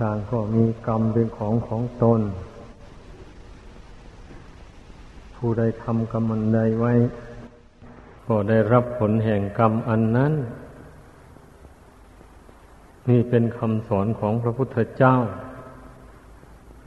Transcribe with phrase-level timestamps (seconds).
[0.00, 2.20] ต่างก็มีกรรมเป็นของของตน
[5.36, 6.92] ผู้ใดทำกรรมอันใดไว้
[8.26, 10.32] ก็ได้รับผลแห่งกรรมอันนั้น
[13.08, 15.16] นี่เป็นคำสอนของพระพุทธเจ้า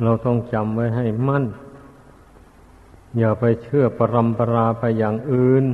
[0.04, 1.46] เราต้องจำไว้ให้มั่น
[3.18, 5.66] อย่าไปเชื่อปรำปราไปอย่างอื่น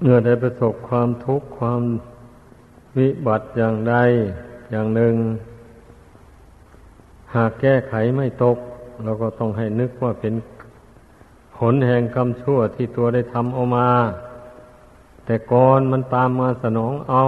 [0.00, 1.82] เมื่อได้ประสบความทุกข์ความ
[2.98, 3.94] วิบัติอย่างใด
[4.70, 5.14] อย่างหนึ่ง
[7.34, 8.58] หากแก้ไขไม่ตก
[9.04, 10.34] เราก็ต้องให้นึกว่าเป็น
[11.56, 13.88] ผลแห่งกรรมชั่วที่ตัวได้ทำเอามา
[15.24, 17.24] แต่ก่อนมันตามมาสนองเอา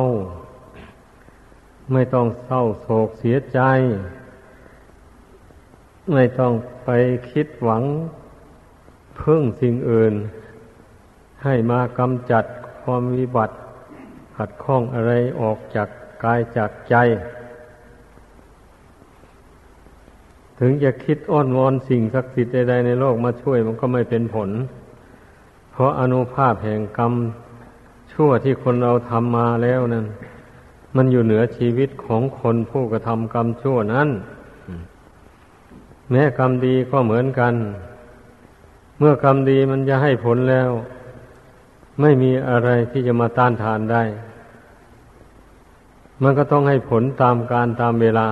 [1.92, 3.60] ไม่ต้องเศร้าโศกเสียใจ
[6.12, 6.52] ไม่ต้อง
[6.84, 6.90] ไป
[7.30, 7.82] คิดหวัง
[9.20, 10.14] พึ่งสิ่งอื่น
[11.44, 12.44] ให้มากำจัด
[12.82, 13.54] ความวิบัติ
[14.36, 15.88] ขัดข้องอะไรออกจาก
[16.24, 16.94] กายจากใจ
[20.58, 24.50] ถึงจะคิดอ้อนวอนสิ่งศักดิ์สิทธิ์ใดๆในโลกมาช่วยมันก็ไม่เป็นผล
[25.72, 27.12] เพราะอนุภาพแห่งกรรม
[28.12, 30.06] ชั่วที่คนเราทำมาแล้วนั้น
[30.96, 34.08] มันอยู่เหนือชีวิตของคนผู้กระทำกรรมชั่วนั้น
[36.10, 37.54] แม้กรรมดีก็เหมือนกัน
[38.98, 40.70] เมื่อกรรมดีมันจะให้ผลแล้ว
[42.00, 44.02] ไม่มีอะไรที่จะมาต้านทานได้
[46.22, 48.28] มันก็ต้องให้ผลตามการตามเวลา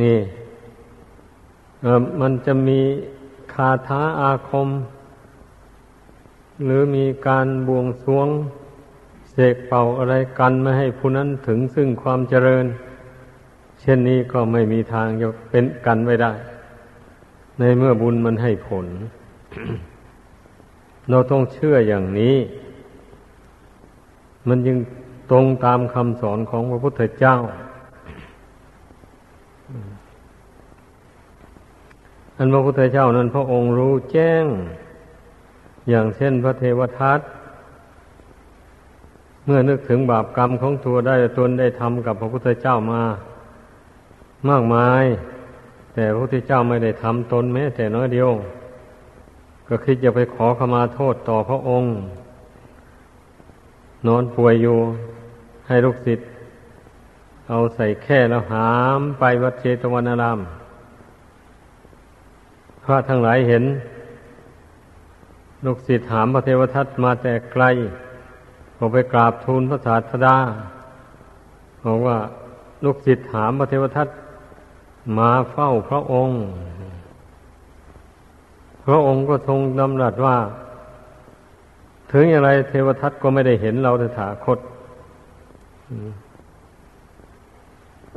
[0.00, 0.18] นี่
[2.20, 2.80] มันจะมี
[3.54, 4.68] คาถาอาคม
[6.64, 8.28] หรือมีการบวงสวง
[9.30, 12.64] เสกเป่าอะไรกันไม่ให้ผู้นั้นถึงซึ่งความเจริญ
[13.80, 16.32] เช่นนี้ก็ไม่มีทางจะเป็นกันไว้ได้
[17.58, 18.86] ในเมื่อบุญมันให้ผล
[21.10, 22.36] เราต้องเชื่ออย่างนี้
[24.48, 24.78] มันยัง
[25.30, 27.36] ตรงตามคำสอนของพระพุทธเจ้า
[32.36, 34.44] อันพระพุทธเจ้านั้นพระองค์รู้แจ้ง
[35.88, 37.20] อย่างเช่นพระเทวทัต
[39.44, 43.02] เมื่อนึกถึงบาปกรรมของตัวได้ตนได้ทำกับพระพุทธเจ้ามา
[44.48, 45.04] มากมาย
[45.94, 48.30] แต่พระพุทธเจ้าไม่ได้ทำตนแม้แต่น้อยเดียว
[49.68, 51.90] ก็คิดจะไปขอขมาโทษต่อพระองค์
[54.06, 54.78] นอนป่วยอยู่
[55.66, 56.26] ให้ลูกศิษย์
[57.48, 60.40] เอาใส่แค่แล้วหามไปวัดเชตวันาราม
[62.84, 63.64] พระทั้งหลายเห็น
[65.64, 67.64] ลูกศิษย์ถามพระเทวทัตมาแต่ไกล
[68.78, 70.36] ก็ไปกราบทูลพระศาสดา
[71.84, 72.16] บอกว่า
[72.84, 74.08] ลูกศิษย์ถามพระเทวทัต
[75.18, 76.36] มาเฝ้าพระองค์
[78.86, 80.36] พระองค์ก็ทรงดำรัสว่า
[82.12, 84.58] ถึงอย่างไรเทวทัตก็ไม่ได้เห็นเราตถาคต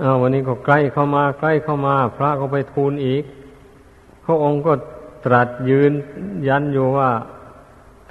[0.01, 3.23] อาวันนี้ก็ใกล้เข้ามา ใกล้เข้ามา พระก็ไปทูลอีก
[4.25, 4.73] พระองค์ก็
[5.25, 5.91] ตรัสยืน
[6.47, 7.09] ยันอยู่ว่า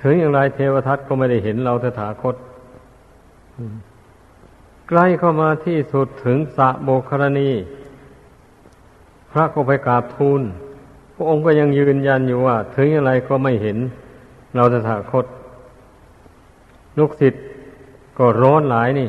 [0.03, 2.37] ถึงอย่างไรเทวทัตก็ไม่ได้เห็นเราตถาคต
[4.89, 7.51] ใกล้เข้ามาที่สุดถึงสะโบกรณี
[9.31, 10.41] พระก็ไปกราบทูล
[11.19, 13.79] พระองค์ก็ยังยืนยันอยู่ว่า ถึงอะไรก็ไม่เห็น
[14.55, 15.27] เราตถาคต
[16.99, 17.43] ลูกศิษย์
[18.19, 19.09] ก็ร้อนหลายนี่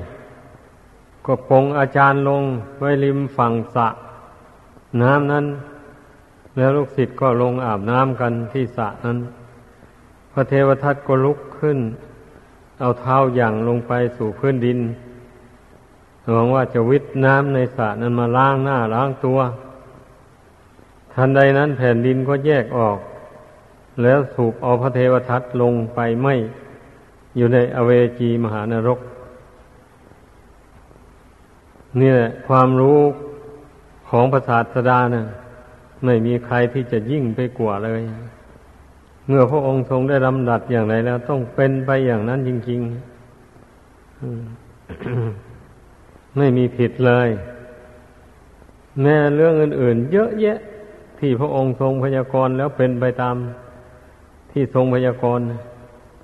[1.26, 2.44] ก็ปงอาจารย์ลง
[2.80, 3.88] ไว้ริมฝั่งสะ
[5.02, 5.46] น้ำนั้น
[6.58, 9.18] แล้วลูกศิษย์ก็ลงอาบน้ำกันที่สระนั้น
[10.32, 11.80] พระเทวทัตก็ลุกขึ้น
[12.80, 14.80] เอาเท้าอย่างลงไปสู่พื้นดิน
[16.34, 19.40] หวังว่าจะวิทน้ำในสระนั้นมาล้างหน้าล้างตัว
[21.18, 22.98] ทันใดนั้นแผ่นดินก็แยกออก
[24.04, 26.36] แล้วสูบเอาพระเทวทัตลงไปไม่
[27.38, 29.00] อยู่ในอเวจีมหานรก
[32.00, 33.00] นี่แหละความรู้
[34.10, 35.24] ของพระศาสดานะ
[36.06, 38.02] ไม่มีใครที่จะยิ่งไปกว่าเลย
[39.28, 42.88] เมื่อพระองค์ทรงได้ลำดับอย่างไรแล้ว ต้องเป็นไปอย่างนั้นจริงๆ
[46.38, 47.30] ไม่มีผิดเลย
[49.02, 50.60] แม้เรื่องอื่นๆ เยอะแยะ
[51.20, 53.36] ที่พระองค์ทรงพยากรณ์แล้วเป็นไปตาม
[54.52, 55.46] ที่ทรงพยากรณ์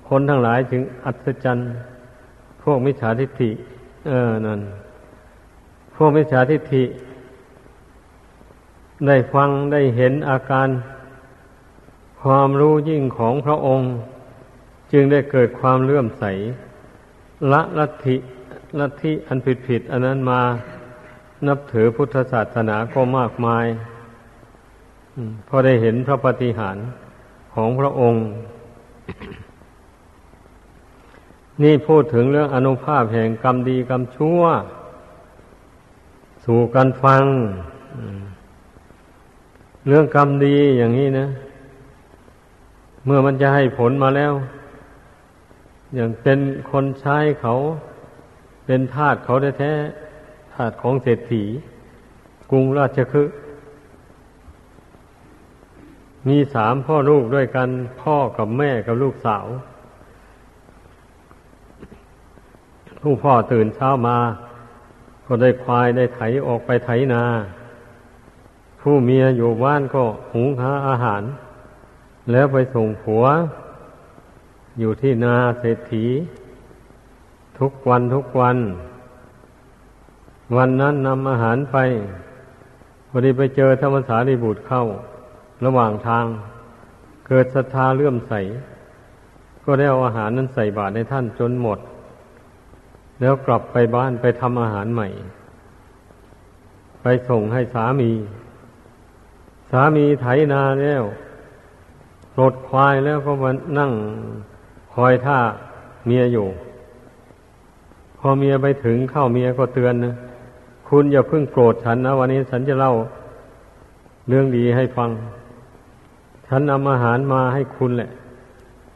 [0.08, 1.68] คนทั้งหลายจึงอัศจรรย์
[2.62, 3.50] พวกมิจฉาทิฏฐิ
[4.08, 4.60] เออนั่น
[5.96, 6.84] พวกมิจฉาทิฏฐิ
[9.06, 10.68] ได้ฟังได้เห็นอาการ
[12.22, 13.88] ความรู้ยิ่งของพระองค์
[14.92, 16.24] จึงได้เกิดความเลื่อมใส
[17.52, 18.16] ละลัทธิ
[18.80, 20.40] ลัทธิอันผิดผิดอันนั้นมา
[21.46, 23.66] นับถือพุทธศาสนาก็มากมาย
[25.48, 26.76] พอได้เห็นพระปฏิหาร
[27.54, 28.22] ของพระองค์
[31.62, 34.42] นี่พูดถึงเรื่องอนุภาพแห่งกรรมดีกรรมชั่ว
[36.44, 37.24] สู่กันฟัง
[39.86, 41.26] เรื่องกรรมดีอย่างนี้นะ
[43.04, 44.32] เมื่อมันจะให้ผลมาแล้ว
[45.94, 46.38] อย่างเป็น
[46.70, 47.54] คนใช้เขา
[48.66, 51.44] เป็นทาสเขาแท้ๆทาสของเศรษฐี
[52.50, 53.34] กรุงราชคฤห์
[56.28, 57.68] มีสามพ่อลูกด้วยกัน
[58.02, 59.46] พ่อกับแม่กับลูกสาว
[63.00, 64.18] ผู้พ่อตื่นเช้ามา
[65.26, 67.22] ก็ได้ควายได้ไถออกไปไถนา
[68.80, 71.22] ผู้เมียอยู่บ้านก็หุงหาอาหาร
[72.30, 73.24] แล้วไปส่งผัว
[74.78, 76.06] อยู่ที่นาเศรษฐี
[77.58, 78.56] ทุกวันทุกวัน
[80.56, 81.76] วันนั้นนำอาหารไป
[83.08, 84.84] พอดีไปเจอธรรมสารีบุตรเข้า
[85.64, 86.24] ระหว่างทาง
[87.26, 88.32] เกิดศรัทธาเลื่อมใส
[89.64, 91.78] ก็ได้เอาอาหารนั้นใส่บาตรในท่านจนหมด
[93.20, 95.08] แล้วกลับไปบ้านไปทำอาหารใหม่
[97.02, 98.10] ไปส่งให้สามี
[99.70, 101.02] สามีไถนาแล้ว
[102.38, 103.92] รดควายแล้วก็มานั่ง
[104.94, 105.38] คอยท่า
[106.06, 106.46] เมียอยู่
[108.18, 110.14] พอเมียไปถึงเข้าเมียก็เตือนนะ
[110.88, 112.92] คุณอย่าเพิ่งโกรธฉันนะ วันนี้ฉันจะเล่า
[114.28, 115.10] เรื่องดีให้ฟัง
[116.56, 118.10] ฉันนำอาหารมาให้คุณแหละ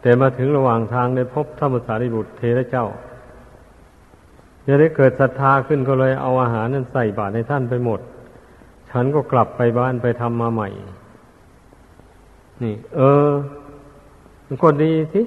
[0.03, 2.87] แต่มาถึงระหว่างทางได้พบธรรมสารีบุตรเทระเจ้า
[4.67, 8.01] จะได้เกิดศรัทธาขึ้นก็เลยเอาอาหารนั้นใส่บาตรให้ท่านไปหมด
[8.91, 10.69] ฉันก็กลับไปบ้านไปทำมาใหม่
[12.63, 13.31] นี่ เออ
[14.47, 15.23] มันก็ดีสิ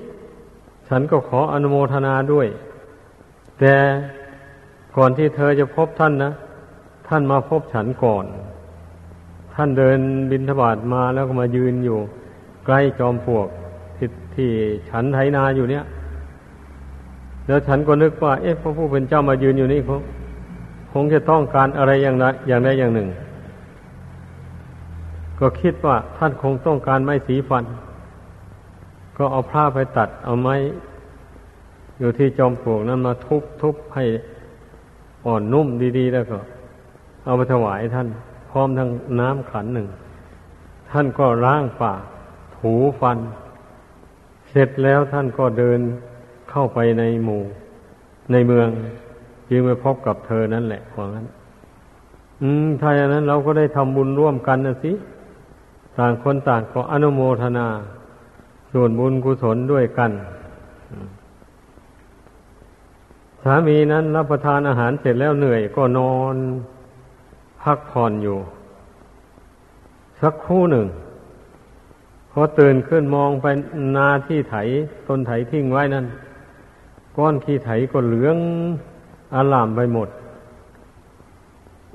[0.89, 2.47] ฉันก็ขออนุโมทนาด้วย
[3.59, 3.75] แต่
[4.97, 6.31] ก่อนที่เธอจะพบท่านนะ
[7.07, 8.25] ท่านมาพบฉันก่อน
[9.55, 9.99] ท่านเดิน
[10.31, 11.99] บินทบาทมาแล้วก็มายืนอยู่
[12.65, 13.47] ใกล้จอมปลวก
[13.97, 14.49] ที่ที่
[14.89, 15.83] ฉันไถนาอยู่เนี่ย
[17.47, 20.01] แล้วฉันก็นึกว่า เอ๊ะพระผู้เป็นเจ้ามายืนอยู่นี่คง
[20.93, 23.09] คงจะต้องการอะไรอย่างใดอย่างใดอย่างหนึ่ง
[25.39, 27.63] ก็คิดว่าท่านคงต้องการไม้สีฟัน
[29.17, 30.55] ก็เอาผ้าไปตัด เอาไม้
[31.99, 34.05] อยู่ที่จอมปลวกนั้นมาทุบทุบให้
[35.25, 35.67] อ่อนนุ่ม
[35.97, 36.37] ดีๆ แล้วก็
[37.25, 38.07] เอาไปถวายท่าน
[38.49, 39.87] พร้อมทั้งน้ำขันหนึ่ง
[40.91, 42.01] ท่านก็ล้างปาก
[42.61, 43.17] ถูฟัน
[44.49, 45.79] เสร็จแล้วท่านก็เดิน
[46.49, 47.41] เข้าไปในหมู่
[48.31, 48.67] ในเมือง
[49.49, 51.25] จึงไปพบกับเธอนั่นแหละว่างั้น
[52.41, 54.91] อืม ถ้าอย่างนั้นเราก็ได้ทำบุญร่วมกันนะสิ
[55.97, 57.67] ต่างคนต่างก็อนุโมทนา
[58.71, 60.11] ส่วนบุญกุศลด้วยกัน
[63.43, 66.35] สามีนั้นรับประทานอาหารเสร็จแล้วเหนื่อยก็นอน
[67.63, 68.37] พักผ่อนอยู่
[70.21, 70.85] สักครู่หนึ่ง
[72.31, 73.45] พอตื่นขึ้นมองไป
[73.95, 74.55] นาที่ไถ
[75.07, 76.05] ต้นไถทิ้งไว้นั่น
[77.17, 78.37] ก้อนขี้ไถก็เหลือง
[79.33, 80.09] อาลามไปหมด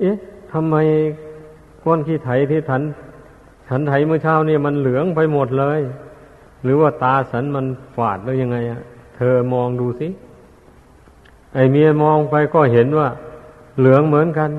[0.00, 0.16] เอ๊ะ
[0.52, 0.76] ทำไม
[1.84, 2.82] ก้อนขี้ไถที่ฉัน
[3.68, 5.80] ฉันไถเมื่อเช้านี่มันเหลืองไปหมดเลย
[6.62, 7.66] หรือว่าตาฉันมัน
[7.96, 8.80] ฝาดหรือยังไงอะ
[9.16, 10.08] เธอมองดูสิ
[11.54, 13.08] ไอเมียมองไปก็เห็นว่า
[13.78, 14.50] เหลืองเหมือนกัน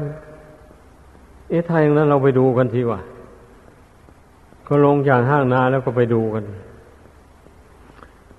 [1.49, 2.99] เอ๊ะถ้าอย่างนั้นเราไปดูกันทีว่า
[4.67, 6.43] ก็ลงจากห้างนาแล้วก็ไปดูกัน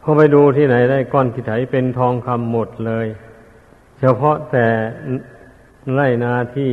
[0.03, 3.07] พอไปดูที่ไหนได้ก้อนขี้ไถเป็นทองคำหมดเลย
[4.01, 4.67] เฉพาะแต่
[5.95, 6.73] ไร่นาที่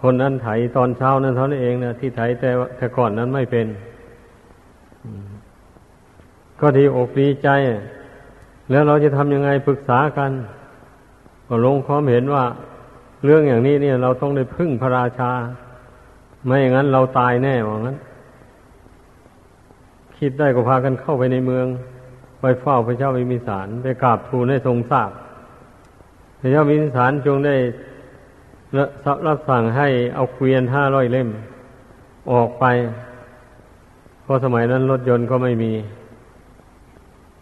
[0.00, 3.66] คนนั้นไถตอนเช้านั้นเท่านั้นเองนะที่ไถแต่แต่ก่อนนั้นไม่เป็น
[6.60, 7.48] ก็ดีอกดีใจ
[8.70, 10.30] แล้วเราจะทำยังไงปรึกษากัน
[11.48, 12.44] ก็ลงความเห็นว่า
[13.24, 15.30] เรื่องอย่างนี้เนี่ย เราต้องได้พึ่งพระราชา
[16.44, 17.96] ไม่อย่างนั้นเราตายแน่ว่างั้น
[20.20, 21.66] คิดได้ก็พากันเข้าไปในเมือง
[22.40, 25.10] ไปเฝ้าพระเจ้าวิมิสาร ไปกราบทูลให้ทรงทราบ
[26.40, 27.56] พระเจ้าวิมิสารจงได้
[29.26, 31.28] รับสั่งให้เอาเกวียนห้าร้อยเล่ม
[32.32, 32.64] ออกไป
[34.22, 35.72] เพราะสมัยนั้นรถยนต์ก็ไม่มี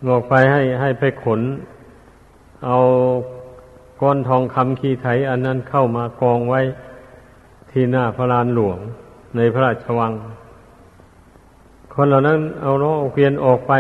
[0.08, 1.40] ออกไปให้ให้ไปขน
[2.66, 2.78] เอา
[4.00, 6.60] ก้อนทองคำคีไถอันนั้นเข้ามากองไว้
[7.70, 8.78] ที่หน้าพระลานหลวง
[9.36, 10.12] ในพระราชวัง
[12.00, 13.72] คนเหล่านั้นเอาล้อเอาเกวียนออกไป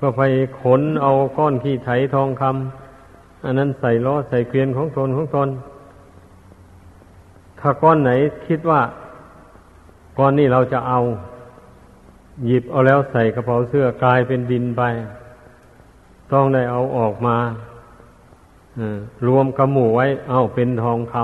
[0.00, 0.22] ก็ไป
[0.60, 5.48] ขนเอาก้อนขี้ไถทองคำอันนั้นใส่ล้อใส่เกวียนของตนของตน
[7.60, 8.10] ถ้าก้อนไหน
[8.46, 8.80] คิดว่า
[10.18, 11.00] ก้อนนี้เราจะเอา
[12.46, 14.82] หยิบเอาแล้วใส่กระเป๋าเสื้อกลายเป็นดินไป
[16.32, 17.36] ต้องได้เอาออกมา
[19.26, 21.14] รวมกระหมู่ไว้ เอาเป็นทองค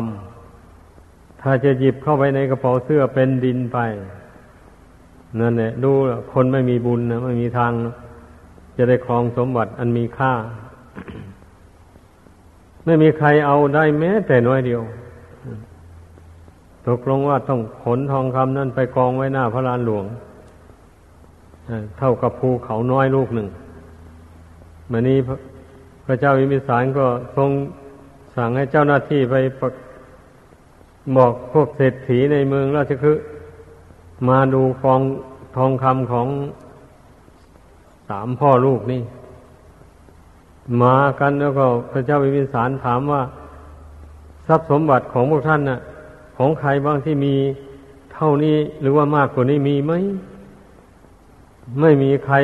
[0.67, 3.81] ำถ้าจะหยิบเข้าไปในกระเป๋าเสื้อเป็นดินไป
[5.41, 5.91] นั่นแหละดู
[6.33, 7.73] คนไม่มีบุญนะไม่มีทาง
[8.77, 10.33] จะได้ครองสมบัติอันมีค่า
[12.85, 14.83] ไม่มีใครเอาได้แม้แต่น้อยเดียว
[16.89, 20.05] ตกลงว่าต้องขนทองคำนั่นไปกองไว้หน้าพระลานหลวง
[21.99, 23.49] เท่ากับภูเขาน้อยลูกหนึ่ง
[24.91, 25.19] มานี้
[26.07, 27.07] พระเจ้าวิมิสารก็
[27.37, 27.51] ทรง
[28.37, 29.35] สั่งให้เจ้าหน้าที่ไป
[31.17, 33.25] บอกพวกเศรษฐีในเมืองราชคฤห์
[34.29, 35.01] มาดูกอง
[35.57, 36.29] ทองคำของ
[38.09, 39.03] สามพ่อลูกนี่
[40.83, 43.23] มากันแล้วก็พระเจ้าวิมิสารถามว่า
[44.47, 45.79] ทรัพย์สมบัติของพวกท่านน่ะ
[46.37, 47.35] ของใครบ้างที่มี
[48.15, 49.93] เท่านี้หรือว่ามากกว่านี้มีไหม
[51.81, 52.37] ไม่มีใคร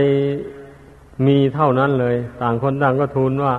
[1.26, 3.54] มีเท่านั้นเลย ต่างคนต่างก็ทูลว่า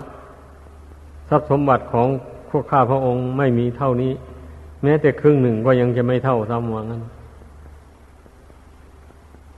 [1.29, 2.07] ทรัพย์สมบัติของ
[2.49, 4.11] พวกข้าพระองค์ไม่มีเท่านี้
[4.83, 7.01] แม้แต่ครึ่งหนึ่งก็ยังจะไม่เท่าซ้ำว่างั้น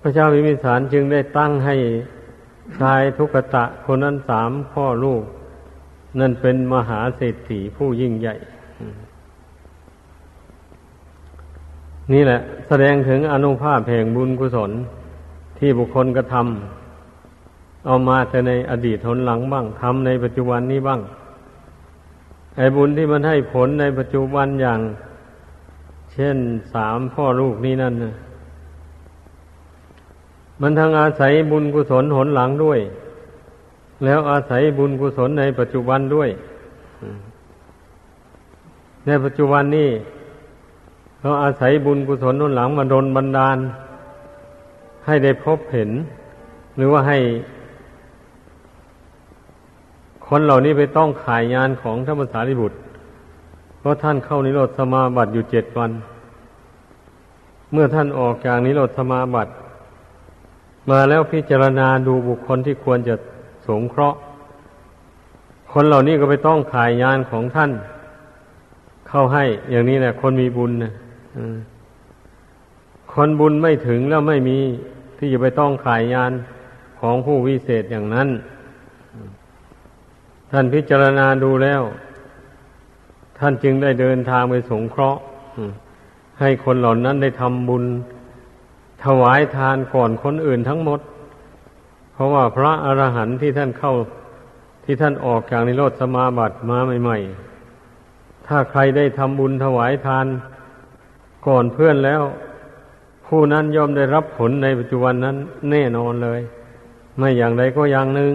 [0.02, 1.76] พระเจ้าวิมิสารจึงได้ตั้งให้
[2.80, 5.24] ชายทุกตะคนนั้นสามพ่อลูก
[6.20, 8.36] นั่นเป็นมหาเศรษฐีผู้ยิ่งใหญ่
[12.14, 14.72] นี่แหละ แสดงถึงอนุภาพแห่งบุญกุศล
[15.58, 21.02] ที่บุคคลกระทำเอามาแต่ในอดีตทนหลังบ้างทำในปัจจุบันนี้บ้าง
[22.58, 24.80] ไอ้บุญที่มันให้ผลในปัจจุบันอย่าง
[26.14, 26.38] เช่น
[26.74, 28.14] สามพ่อลูกนี้นั่นนะ
[30.62, 32.80] มันทั้งอาศัยบุญกุศลหนหลังด้วย
[34.04, 36.30] แล้วอาศัยบุญกุศลในปัจจุบันด้วย
[39.06, 39.90] ในปัจจุบันนี้
[41.22, 43.58] เราอาศัยบุญกุศลหนหลังมาดนบันดาล
[45.06, 45.90] ให้ได้พบเห็น
[46.78, 47.18] หรือว่าให้
[50.28, 52.78] คนเหล่านี้ไปต้องขายงานของธรรมสารีบุตร
[53.80, 55.92] เพราะท่านเข้านิโรธสมาบัติอยู่เจ็ดวัน
[57.72, 59.52] เมื่อท่านออกจากนิโรธสมาบัติ
[60.90, 63.16] มาแล้วพิจารณาดูบุคคลที่ควรจะ
[63.68, 64.20] สงเคราะห์
[65.72, 67.72] คนเหล่านี้ก็ไปต้องขายยานของท่าน
[69.08, 70.94] เข้าให้ อย่างนี้แหละคนมีบุญนะ
[73.14, 74.58] คนบุญไม่ถึงแล้วไม่มี
[75.18, 76.32] ที่จะไปต้องขายยาน
[77.00, 78.30] ของผู้วิเศษอย่างนั้น
[80.52, 81.82] ท่านพิจารณาดูแล้ว
[83.40, 85.22] ท่านจึงได้เดินทางไปสงเคราะห์
[86.40, 87.84] ให้คนเหล่านั้นได้ทำบุญ
[89.04, 91.00] ถวายทานก่อนคนอื่นทั้งหมด
[92.14, 93.94] เพราะว่าพระอรหันต์ที่ท่านเข้า
[94.86, 97.18] ที่ท่านออกจากนิโรธสมาบัติมาใหม่
[97.84, 100.26] ๆ ถ้าใครได้ทำบุญถวายทาน
[101.48, 102.22] ก่อนเพื่อนแล้ว
[103.28, 105.36] ผู้นั้นย่อมได้รับผลในปัจจุบันนั้น
[105.72, 106.42] แน่นอนเลย
[107.18, 108.34] ไม่อย่างใดก็อย่างหนึ่ง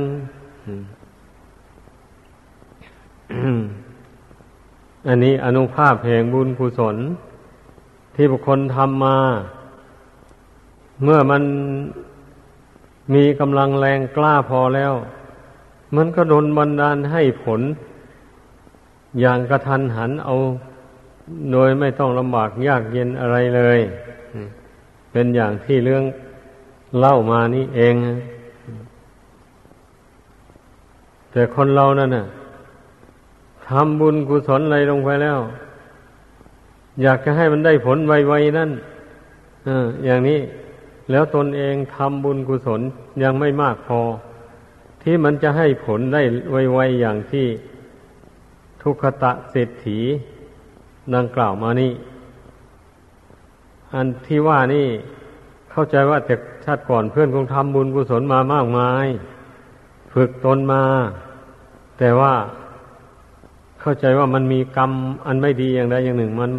[5.09, 6.97] อันนี้อนุภาพแห่งบุญกุศล
[8.14, 9.19] ที่บุคคลทำมา
[11.03, 11.43] เมื่อมัน
[13.15, 14.93] มีกำลังแรงกล้าพอแล้ว
[15.97, 17.61] มันก็โดนบันดาลให้ผล
[19.21, 20.35] อย่างกระทันหันเอา
[21.53, 23.81] โดยไม่ต้องลำบากยากเย็นอะไรเลย
[25.13, 26.05] เป็นอย่างที่เรื่อง
[26.99, 27.95] เล่ามานี่เอง
[31.33, 32.27] แต่คนเรานั่นน่ะ
[33.69, 35.39] ทำบุญกุศลอะไรลงไปแล้ว
[37.03, 38.71] อยากจะให้มันได้ผลไวๆนั่น
[40.05, 40.41] อย่างนี้
[41.11, 42.81] แล้วตนเองทำบุญกุศล
[43.23, 44.01] ยังไม่มากพอ
[45.03, 47.47] ที่มันจะให้ผลได้ไวๆอย่างที่
[48.83, 49.99] ทุกขตะเศรษฐี
[51.15, 51.93] ดังกล่าวมานี่
[53.95, 54.87] อันที่ว่านี่
[55.71, 59.07] เข้าใจว่าแต่ชาติก่อนเพื่อนคงทำบุญกุศลมามากมาย
[60.15, 60.83] ฝึกตนมา
[61.99, 62.35] แต่ว่า
[63.81, 64.93] เข้าใจว่ามันมีกรรม
[65.27, 66.51] อันไม่ดีอย่างใดอย่างหนึ่งมัน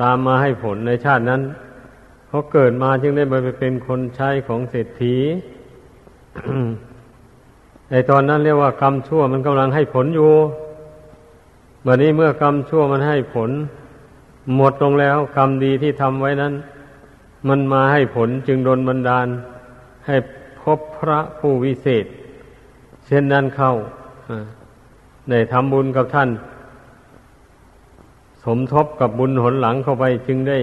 [0.00, 1.40] ตามมาให้ผลในชาตินั้น
[2.34, 5.16] พอเกิดมาจึงได้ไปเป็นคนใช้ของเศรษฐี
[7.90, 10.32] ไอตอนนั้นเรียกว่ากรรมชั่วมันกำลังให้ผลอยู่
[11.86, 13.50] บัดนี้เมื่อกรรมชั่วมันให้ผล
[14.56, 16.52] หมดลงแล้วกรรมดีที่ทำไว้นั้น
[17.48, 19.26] มันมาให้ผลจึงโดนบันดาล
[20.06, 20.16] ให้
[20.62, 22.04] พบพระผู้วิเศษ
[23.06, 23.72] เช่นนั้นเข้า
[25.28, 26.30] ในทำบุญกับท่าน
[28.44, 30.58] สมทบกับบุญหนหลังเข้าไปจึงได้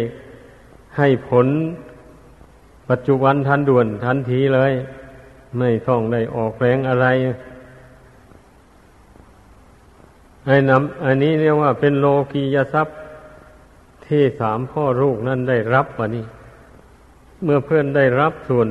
[0.97, 1.47] ให้ผล
[2.89, 4.73] ปัจจุบันทันด่วนทันทีเลย
[5.59, 7.07] ไม่ต้องได้ออกแรงอะไร
[10.45, 12.97] ไอ้นำอันนี้เรียกว่าเป็นโลกียทรัพย์
[14.07, 16.25] ที่สามพ่อลูกนั้นได้รับวะนี่
[17.43, 18.67] เมื่อเพื่อนได้รับส่วน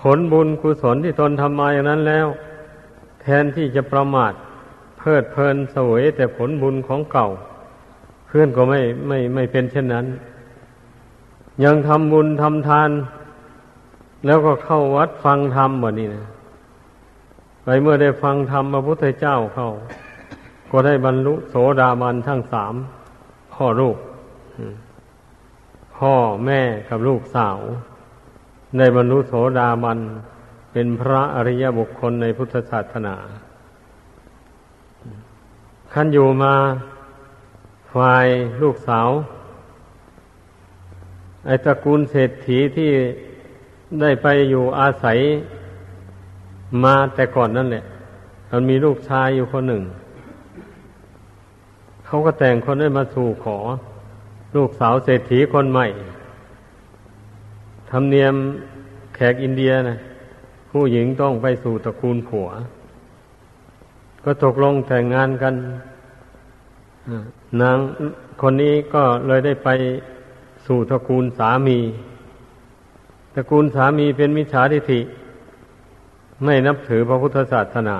[0.00, 2.26] ผลบุญกุศลที่ตนทำมาอย่างนั้นแล้ว
[3.22, 4.32] แทนที่จะประมาท
[4.98, 7.28] เพิดเพลินสวยแต่ผลบุญของเก่า
[8.26, 10.06] เพื่อนก็ไม่ไม่ไม่เป็นเช่นนั้น
[11.64, 12.90] ยังทำบุญทำทาน
[14.26, 16.24] แล้วก็เข้าวัดฟังธรรมแบบนี้นะ
[17.64, 19.68] ไปเมื่อได้ฟังธรรมพระพุทธเจ้าเข้า
[20.70, 22.74] ก็ได้บรรลุโสดาบันทั้งสาม
[23.52, 23.96] พ่อลูก
[25.96, 26.12] พ่อ
[26.44, 27.58] แม่กับลูกสาว
[28.78, 29.98] ได้บรรลุโสดาบัน
[30.72, 33.16] เป็นพระอริยบุคคลในพุทธศาสนา
[35.92, 36.54] ขั้นอยู่มา
[37.94, 38.26] ฝ่าย
[38.62, 39.08] ลูกสาว
[41.46, 42.90] ไอตระกูลเศรษฐีที่
[44.00, 45.18] ได้ไปอยู่อาศัย
[46.84, 47.84] มาแต่ก่อนนั่นแหละ
[48.50, 49.82] มันมีลูกชายอยู่คนหนึ่ง
[52.06, 53.58] เขาก็แต่งคนได้มาสู่ขอ
[54.56, 55.86] ลูกสาวเศรษฐีคนใหม่
[57.90, 58.34] ธรรมเนียม
[59.14, 59.98] แขกอินเดียนะ
[60.70, 62.48] ผู้หญิงต้องไปสู่ตระกูลผัว
[64.24, 65.54] ก็ตกลงแต่งงานกัน
[67.60, 67.78] นาง
[68.40, 69.68] คนนี้ก็เลยได้ไป
[70.66, 71.78] สู่ตระกูลสามี
[73.34, 75.00] ตระกูลสามีเป็นมิจฉาทิฏฐิ
[76.44, 77.98] ไม่นับถือพระพุทธศาสนา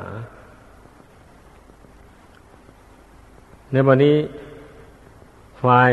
[3.73, 4.17] ในวันนี้
[5.63, 5.91] ฝ่าย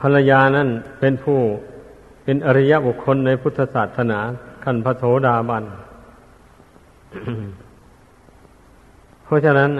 [0.00, 0.68] ภรรยานั้น
[1.00, 1.38] เป็นผู้
[2.24, 4.18] เป็นอริยบุคคลในพุทธศาสนา
[4.64, 5.64] ขั้นพระโสดาบัน
[9.24, 9.70] เพราะฉะนั้น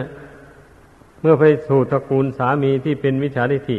[1.21, 3.79] เมื่อไปสู่ตระกูลสามีที่เป็นวิชาทิฏฐิ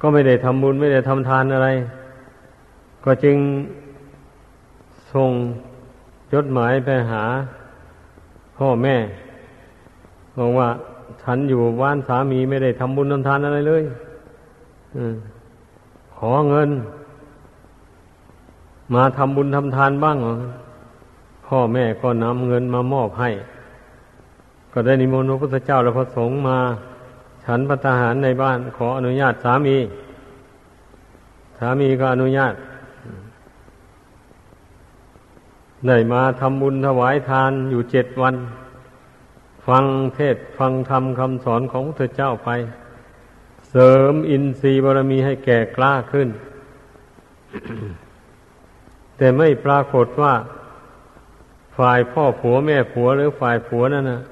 [0.00, 1.68] ก็ไม่ได้ทำบุญไม่ได้ทำทานอะไร
[3.04, 3.36] ก็จึง
[5.12, 5.30] ส่ง
[6.32, 7.22] จดหมายไปหา
[8.58, 8.96] พ่อแม่
[10.38, 10.68] บอกว่า
[11.22, 13.82] ฉันอยู่บ้านสามีไม่ได้ทำบุญทำทานอะไรเลย
[14.96, 14.98] อ
[16.16, 16.70] ขอเงิน
[18.94, 20.16] มาทำบุญทำทานบ้าง
[21.46, 23.30] พ่อแม่ก็นำเงินมามอบให้
[24.72, 26.58] ก็ได้นิมนต์พระพุทธเจ้าและพระสงฆ์มา
[27.50, 29.76] ฉันพระทหารในบ้านขออนุญาตสามี
[31.58, 32.54] สามีก็อนุญาต
[35.86, 38.34] ได้มาทำบุญถวายทานอยู่เจ็ดวัน
[39.66, 42.50] ฟังเทศฟังธรรมคำสอนของพระเจ้าไป
[43.70, 46.28] เสริมอินทรีย์บารมีให้แก่กล้าขึ้น
[49.16, 50.34] แต่ไม่ปรากฏว่า
[51.78, 54.22] ฝ่ายพ่อผัวแม่ผัวหรือฝ่ายผัวนั่นนะ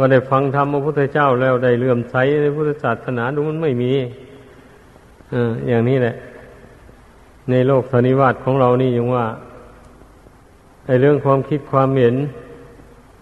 [0.00, 3.92] ว่าได้ฟังธรรมพระพุทธเจ้าแล้วได้เลื่อมใสในพุทธศาสนาดูมันไม่มี
[5.32, 5.34] อ
[5.68, 6.14] อย่างนี้แหละ
[7.50, 9.26] ในโลกสนิวาตของเรานี่ยังว่า
[10.86, 12.16] ไอเรื่องความคิดความเห็น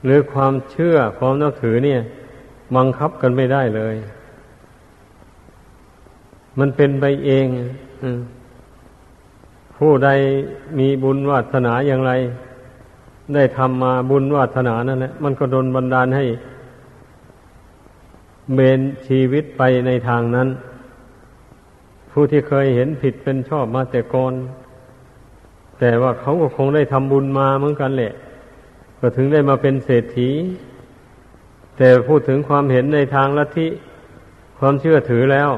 [0.04, 2.00] หรือความเชื่อความนับถือเนี่ย
[2.76, 3.96] บังคับกันไม่ได้เลย
[6.58, 7.46] มันเป็นไปเอง
[9.76, 10.08] ผู้ใด
[10.78, 12.12] มีบุญวาสนาอย่างไร
[13.34, 16.24] ได้ทำมาบุญวาสนานั่นแหละมันก็ดนบันดาลให้
[18.54, 20.48] เบนชีวิตไปในทางนั้น
[22.10, 24.32] ผู้ที่เคยเห็นผิดเป็นชอบมาแต่ก่อน
[25.78, 28.12] แต่ว่าเขาก็คงได้ทำบุญมาเหมือนกันแหละ
[29.00, 30.30] ก็ถึงได้มาเป็นเศรษฐี
[31.76, 33.68] แต่พูดถึงความเห็นในทางลัทธิ
[34.58, 35.50] ความเชื่อถือแล้ว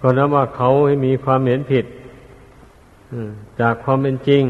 [0.00, 1.84] ก็นับว่าเขาให้มีความเห็นผิด
[3.60, 4.42] จากความเป็นจริง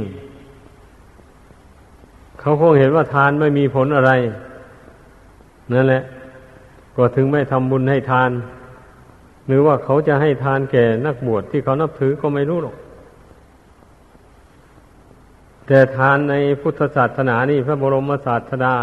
[2.40, 4.12] เขาคงเห็นว่าทานไม่มีผลอะไร
[5.72, 6.02] นั่นแหละ
[7.00, 8.30] ก็ถึงไม่ทำบุญให้ทาน
[9.46, 12.76] หรือว่าเขาจะให้ทานแก่นักบวชที่เขานับถือก็ไม่รู้หรอก
[15.66, 18.76] แต่ทานในพุทธศาสนานี่พระบรมศาสดา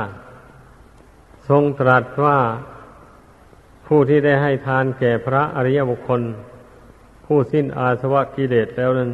[1.50, 2.38] ทรงตรัสว่า
[3.88, 6.22] ผู้ที่ได้ให้ทานแก่พระอริยบุคคล
[7.26, 9.12] ผู้สิ้นอาสวะกิเลสแล้วนั้น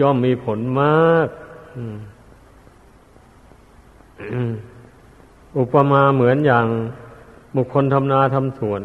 [0.00, 1.28] ย่อมมีผลมาก
[5.58, 6.66] อุปมาเหมือนอย่าง
[7.56, 8.82] บุคคลทำนาทำสวน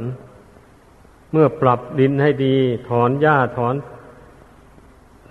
[1.31, 2.55] เมื่อปรับดินให้ดี
[2.89, 3.75] ถอนหญ้าถอน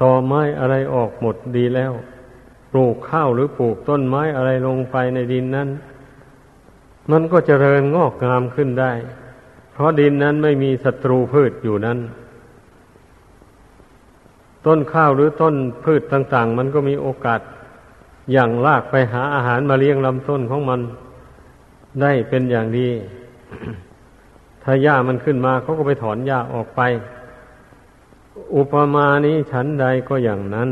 [0.00, 1.92] ตอไม้อะไรออกหมดดีแล้ว
[2.72, 5.68] ปลูกข้าวหรือปลูกต้นไม้อะไรลงไปในดินนั้น
[7.10, 8.92] มันก็เจริญงอกงามขึ้นได้
[9.72, 11.98] เพราะดินนั้นไม่มีศัตรูพืชอยู่นั้น
[14.66, 17.40] ต้นข้าวหรือต้นพืชต่าง ๆ มันก็มีโอกาส
[18.32, 20.80] อย่างลากไปหาอาหารมาเลี้ยงลำต้นของมัน
[22.02, 22.88] ได้เป็นอย่างดี
[24.62, 26.80] ถ้าหญ้ามันขึ้นมาเขาก็ไปถอนหญ้าออกไป
[28.56, 30.70] อุปมานี้ฉันใดก็อย่างนั้น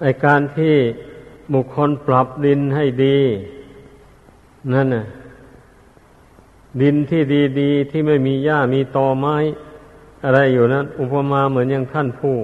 [0.00, 0.74] ไอการที่
[1.54, 3.18] บุคคลปรับดินให้ดี
[4.72, 5.04] นั่นน่ะ
[6.82, 7.22] ดินที่
[7.60, 9.36] ดีๆที่ไม่มีหญ้ามีตอไม้
[10.24, 12.36] อะไรอยู่นั้น อุปมาเหมือนอย่างท่านผู้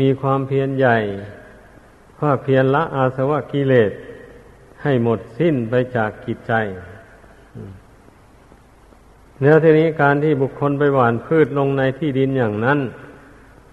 [0.00, 0.96] มีความเพียรใหญ่
[2.18, 3.90] ภาเพียรละอาสวะกิเลส
[4.82, 6.52] ให้หมดสิ้นไปจากกิจใจ
[9.38, 12.78] เนื้อทีนี้การที่บุคคลไปหว่านพืชลงในที่ดินอย่างนั้น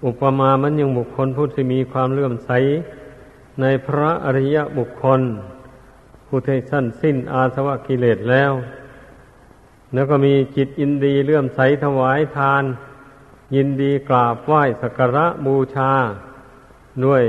[0.06, 2.52] อุปมามันยังบุคคลผู้ที่มีความเลื่อมใส
[3.62, 5.22] ในพระอริยบุคคล
[6.28, 8.52] ผู้ที่สั้นสิ้นอาสวะกิเลสแล้ว
[9.94, 12.64] แล้วก็มีจิตอินดีเลื่อมใสถวายทาน
[13.56, 15.92] ยินดีกราบไหว้สักการะบูชา
[17.06, 17.24] ด้วย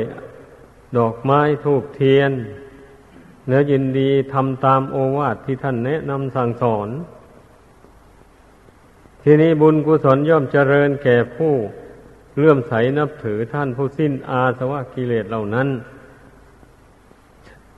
[0.96, 2.32] ดอกไม้ทูบเทียน
[3.48, 6.88] แล้วยินดีทำตามโอวาทที่ท่านแนะนำสั่งสอน
[9.22, 11.52] ทีนี้บุญกุศลย่อมเจริญแก่ผู้
[12.36, 15.68] เลื่อมใสนับถือท่านผู้สิ้นอาสวะกิเลสเหล่านั้น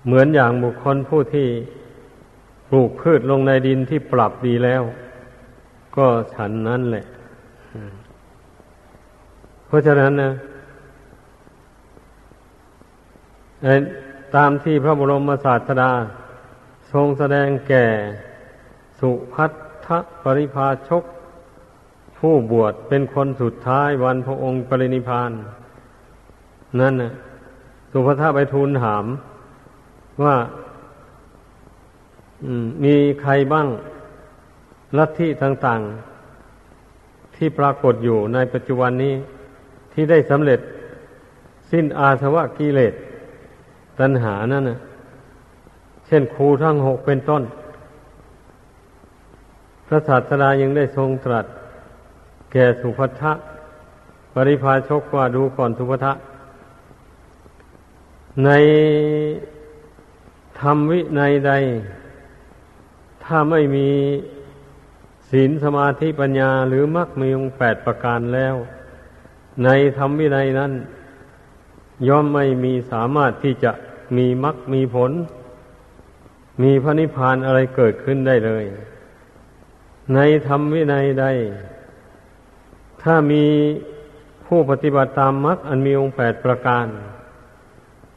[0.07, 1.49] เหมือนอย่างบุคคลผู้ที่
[2.69, 4.83] ปลูกพืชลงในดินที่ปรับดีแล้ว
[5.97, 7.05] ก็ฉันนั้นแหละ
[9.67, 10.33] เพราะฉะนั้นนะ
[14.37, 15.93] ตามที่พระบรมศาสดา
[16.93, 17.87] ทรงแสดงแก่
[19.01, 19.53] สุพัท
[19.87, 19.89] ธ
[20.23, 21.05] ปริภาชก
[22.19, 25.31] ผู้บวชเป็นคนสุดท้ายวันพระองค์ปรินิพาน
[26.81, 27.13] นั่นน่ะ
[27.93, 29.05] สุภาพไปทูลถาม
[30.23, 30.37] ว่า
[32.85, 33.69] มีใครบ้าง
[34.99, 35.81] ลัทธิต่าง
[36.59, 39.15] ๆ ที่ปรากฏอยู่ในปัจจุบันนี้
[39.93, 40.61] ที่ได้สำเร็จ
[41.71, 42.95] สิ้นอาสวะกิเลส
[43.99, 44.79] ตัณหานั่นนะ
[46.07, 47.43] เช่นครูทั้งหกเป็นต้น
[49.87, 51.47] พระศาสดายังได้ทรงตรัส
[52.53, 53.33] แก่สุภัทะ
[54.35, 56.13] ปริพาชกว่าดูก่อนสุภัทะ
[58.45, 58.51] ใน
[60.61, 61.53] ธรรมวิในใด
[63.25, 63.89] ถ้าไม่มี
[65.31, 68.55] ศีลสมาธิปัญญาหรือมรรคมีองแปดประการแล้ว
[69.65, 70.73] ในธรรมวินัยนั้น
[72.09, 73.73] ย่อมไม่มีสามารถที่จะ
[74.17, 75.11] มีมรรคมีผล
[76.63, 78.65] มีพระนิพพานอะไรเกิดขึ้นได้เลย
[80.15, 81.27] ในธรรมวินัยใด
[83.03, 83.45] ถ้ามี
[84.47, 86.87] ผู้ปฏิบัติตามมรรคอันมีองค์แปดประการ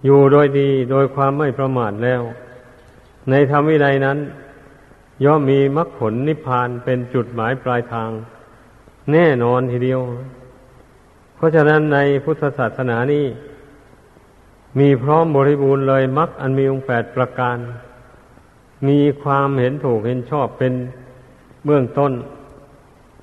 [0.06, 2.22] อยู่โดยดีโดยความไม่ประมาทแล้ว
[3.30, 4.18] ในธรรมวินัยนั้น
[5.24, 8.10] ย่อมมีมรรคผลนิพพานเป็นจุดหมายปลายทาง
[9.12, 10.02] แน่นอนทีเดียว
[11.36, 13.26] เพราะฉะนั้นในพุทธศาสนานี้
[14.80, 17.58] มีพร้อมบริบูรณ์เลยมรรคอันมีองค์แปดประการ
[18.88, 20.74] มีความเห็นถูกเห็นชอบเป็น
[21.66, 22.14] เบื้องต้น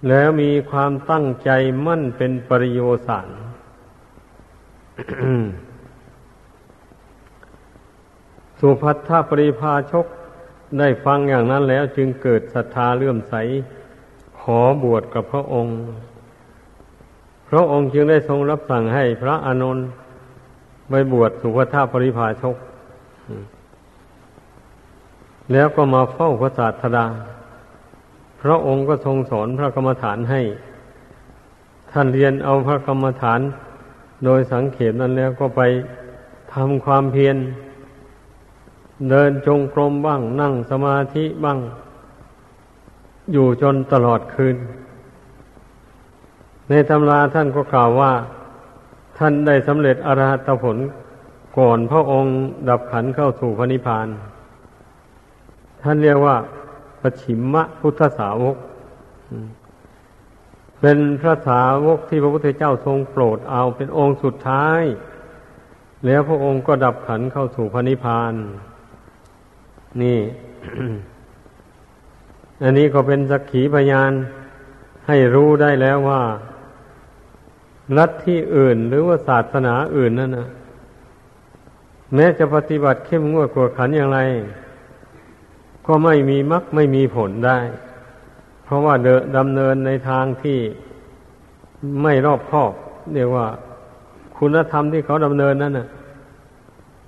[0.08, 1.50] แล้วมีความตั้งใจ
[1.86, 3.28] มั่นเป็นปริโยสาร
[8.60, 10.06] สุพัทธปริภาชก
[10.78, 13.34] ได้ฟังอย่างนั้นแล้วจึงเกิดศรัทธาเลื่อมใส
[14.40, 15.76] ขอบวชกับพระองค์
[17.48, 19.86] พระองค์จึงได้ทรงรับสั่งให้พระอานนท์
[20.92, 22.56] ไปบวชสุภทธปริภาชก
[25.52, 27.06] แล้วก็มาเฝ้าพระศาสดา
[28.42, 30.40] พระองค์ก็ทรงสอนพระกรรมฐานให้
[31.92, 33.40] ท่านเรียนเอาพระกรรมฐาน
[34.24, 35.60] โดยสังเขตนั้นแล้วก็ไป
[36.54, 37.36] ทำความเพียร
[39.10, 41.58] เดินจงกรมบ้าง นั่งสมาธิบ้าง
[43.32, 44.56] อยู่จนตลอดคืน
[46.68, 48.12] ในตำราท่านก็กล่าวว่า
[49.24, 50.76] ท่านได้สำเร็จอรหัตผล
[51.58, 52.34] ก่อนพระองค์
[52.68, 54.06] ดับขันเข้าสู่พระนิพพาน
[55.82, 56.36] ท่านเรียกว่า
[57.00, 58.56] ปชิมมะพุทธสาวก
[60.80, 64.82] เป็นพระสาวกที่พระพุทธเจ้าทรงโปรดเอาเป็นองค์สุดท้าย
[66.06, 68.32] แล้วพระองค์ก็ดับขันเข้าสู่พระนิพพาน
[70.02, 70.18] นี่
[72.62, 74.12] อันนี้ก็เป็นสักขีพยาน
[75.06, 76.22] ให้รู้ได้แล้วว่า
[77.96, 80.48] ลัทธิอื่น หรือว่าศาสนาอื่นนั่นนะ
[82.14, 84.20] แม้จะปฏิบัติเข้มงวดกวดขันอย่างไร
[85.86, 87.58] ก็ไม่มีมรรคไม่มีผลได้
[88.64, 90.58] เพราะว่าเดดำเนินในทางที่
[92.02, 92.72] ไม่รอบคอบ
[93.14, 93.46] เรียกว่า
[94.38, 95.88] คุณธรรมที่เขาดำเนินนั้นน่ะ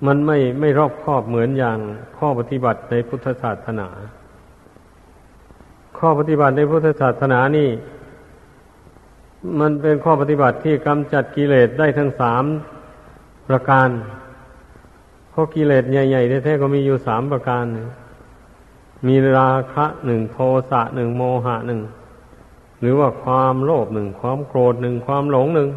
[0.05, 1.77] มันไม่ไม่รอบคอบเหมือนอย่าง
[2.17, 3.87] ข้อปฏิบัติในพุทธศาสนา
[5.97, 7.69] ข้อปฏิบัติในพุทธศาสนานี่
[9.59, 12.43] มันเป็นข้อปฏิบัติที่กำจัดกิเลสได้ทั้งสาม
[13.47, 13.89] ประการ
[15.33, 17.65] ข้อกิเลสใหญ่ๆแท้ๆก็มีอยู่สามประการ
[19.07, 20.37] มีราคะหนึ่งโท
[20.69, 21.81] สะหนึ่งโมหะหนึ่ง
[22.79, 25.69] หรือว่าความโลภหนึ่งความโกรธหนึ่งความหลงหนึ่ง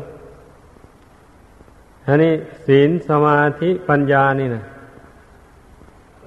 [2.06, 2.34] อันนี้
[2.66, 4.64] ศีลสมาธิปัญญานี่นะ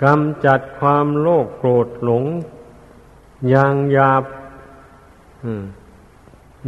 [0.04, 2.24] กำจัดความโลภโกรธหลง
[3.50, 4.24] อย่างหยาบ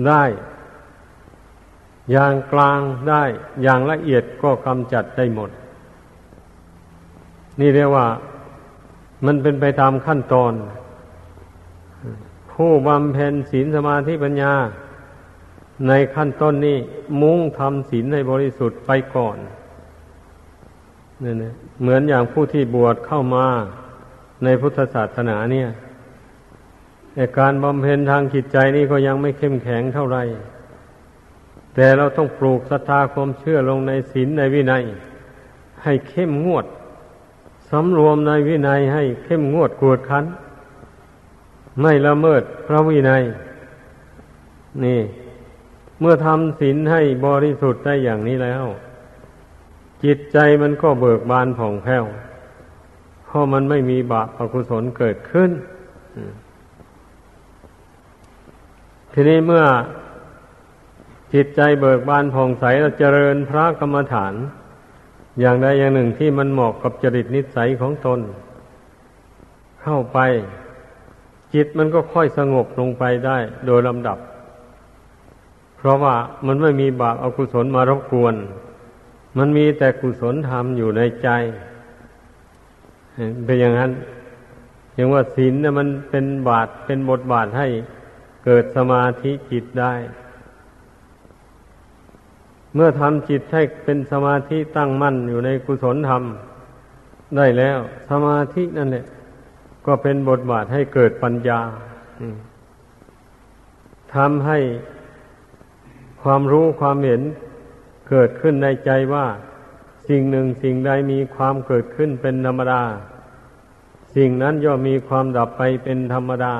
[0.07, 0.23] ได้
[2.11, 3.23] อย่างกลางได้
[3.63, 5.49] อย่างละเอียดก็กำจัดได้หมด
[7.59, 8.07] นี่เรียกว่า
[9.25, 10.53] มันเป็นไปตามขั้นตอน
[12.51, 14.53] ผู้บำเพ็ญศีลสมาธิปัญญา
[15.87, 16.77] ในขั้นต้นนี้
[17.21, 19.37] มุ่งทำศีลในบริสุทธิ์ไปก่อน
[21.23, 23.45] นี่นะเหมือนอย่างผู้ที่บวชเข้ามา
[24.43, 25.69] ในพุทธศาสนาเนี่ย
[27.13, 30.23] แต่การบำเพ็ญทางจิตใจนี่ก็ยังไม่เข้มแข็งเท่าไหร่
[31.73, 34.83] แต่เราต้องปลูกศรัทธาความเชื่อลงในศีลในวินัย
[35.83, 36.65] ให้เข้มงวด
[37.69, 40.25] สำรวมในวินัยให้เข้มงวดกวดขัน
[41.81, 43.23] ไม่ละเมิดพระวินัย
[44.83, 45.01] นี่
[45.99, 48.65] เมื่อทำศีลให้บริสุทธิ์ได้อย่างนี้แล้ว
[50.03, 52.05] จิตใจมันก็เบิกบานผ่องแผ้ว
[53.25, 55.51] เพราะมันไม่มีบาปอกุศลเกิดขึ้น
[59.13, 59.63] ทีนี้เมื่อ
[61.33, 64.33] จิตใจเบิกบานผ่องใสเราเจริญพระกรรมฐาน
[65.39, 68.19] อย่างใดอย่างหนึ่งที่มันเหมาะกับจริตนิสัยของตน
[69.81, 70.19] เข้าไป
[71.53, 74.17] จิตมันก็ค่อยสงบลงไปได้โดยลำดับ
[75.77, 76.15] เพราะว่า
[76.47, 78.35] มันไม่มีบาปอากุศลมารบกวน
[79.37, 81.29] มันมีแต่กุศลธรรมอยู่ในใจ
[83.45, 83.91] เป็นอย่างนั้น
[84.95, 87.67] อย่างว่าศีลเนี่ยมันเป็นบาทเป็นบทบาทให้
[88.45, 89.93] เกิดสมาธิจิตได้
[92.75, 96.23] เมื่อทำจิตให้เป็นสมาธิตั้งมั่นอยู่ในกุศลธรรม
[97.37, 97.77] ได้แล้ว
[98.09, 99.05] สมาธินั่นแหละ
[99.85, 101.59] ก็เป็นบทบาทให้เกิดปัญญา
[104.15, 104.59] ทำให้
[106.23, 107.21] ความรู้ความเห็น
[108.09, 109.25] เกิดขึ้นในใจว่า
[110.07, 112.81] สิ่งหนึ่งสิ่งใดมีความเกิดขึ้นเป็นธรรมดา
[114.15, 116.53] สิ่งนั้นย่อมมีความดับไปเป็นธรรมดา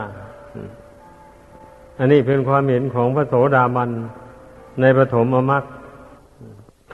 [2.00, 3.90] อันนี้เป็นความเห็นของพระโสดาบัน
[4.82, 5.64] ในปฐมมรรค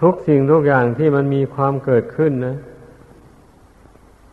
[0.01, 2.57] ทุกสิ่งทุกอย่างที่มันมีความเกิดขึ้นนะ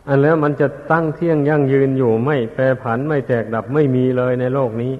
[0.07, 4.93] อันแล้วมันจะตั้งเที่ยงยั่งยืนอยู่ไม่แปรผันไม่แตกดับไม่มีเลยในโลกนี้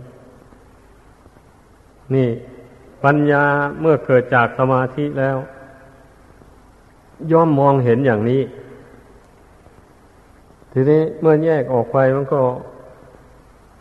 [2.16, 2.30] นี่
[3.04, 3.44] ปัญญา
[3.80, 5.38] เมื่อเกิดจากสมาธิแล้ว
[7.32, 8.42] ย่อมมองเห็นอย่างนี้
[10.72, 12.42] ทีนี้เมื่อแยกออกไปมันก็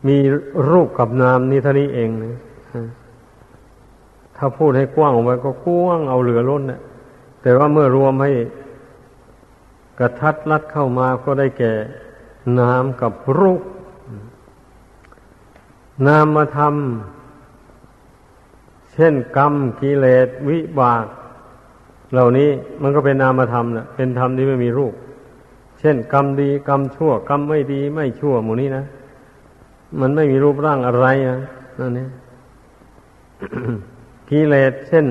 [0.09, 0.19] มี
[0.71, 2.37] รูปกับนามนี่เท่านี้เองนะ
[4.37, 6.81] ถ้าพูดให้กว้างออกไปก็กว้างเอาเหลือล้นเนะ
[7.43, 8.33] แต่ว่าเมื่อรวมให้
[9.99, 11.73] กระทัดรัดเข้ามาก็ได้แก่
[12.59, 13.63] นามกับรูป
[16.07, 21.05] นามมาทำเช่นกรรมกิเลสวิบาก
[22.13, 22.51] เหล่านี้
[22.83, 24.95] มันก็เป็นนามธรรมนะเป็นธรรมที่ไม่มีรูป
[25.81, 28.85] เช่น กรรมดีกรรมชั่ว กรรมไม่ดีไม่ชั่วหมู่นี้นะ
[30.01, 31.41] มันไม่มีรูปร่างอะไรนะ
[31.81, 32.07] นั่นนี่
[34.31, 35.07] กิเลสเช่น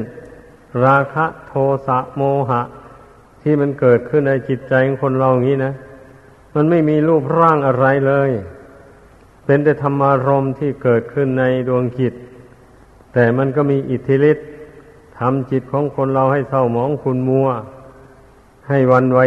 [0.85, 1.53] ราคะโท
[1.87, 2.61] สะโมหะ
[3.41, 5.73] ที่มันเกิดขึ้นในจิตใจของคนเราอย่างนี้นะ
[6.55, 8.31] มันไม่มีรูปร่างอะไรเลย
[9.45, 12.13] เป็นแต่ธรรมารมที่เกิดขึ้นในดวงจิต
[13.13, 14.47] แต่มันก็มีอิทธิฤทธิ์
[15.17, 17.47] ทำจิตของคนเราให้เศร้าหมองคุณมัว
[18.69, 19.19] ให้วันไหว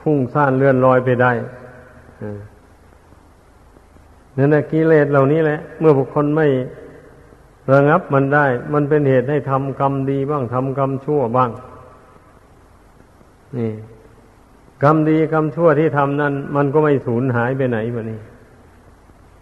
[0.00, 1.32] พุ่งซ่านเลื่อนลอยไปได้
[4.36, 6.46] นั่นแหละกิเลสเหล่านี้แหละ เมื่อบุคคลไม่
[7.72, 11.50] ระงับมันได้ มันเป็นเหตุให้ทำกรรมดีบ้างทำกรรมชั่วบ้าง
[13.56, 13.72] นี่
[14.82, 18.20] กรรมดีกรรมชั่วที่ทำนั้น มันก็ไม่สูญหายไปไหนมานี่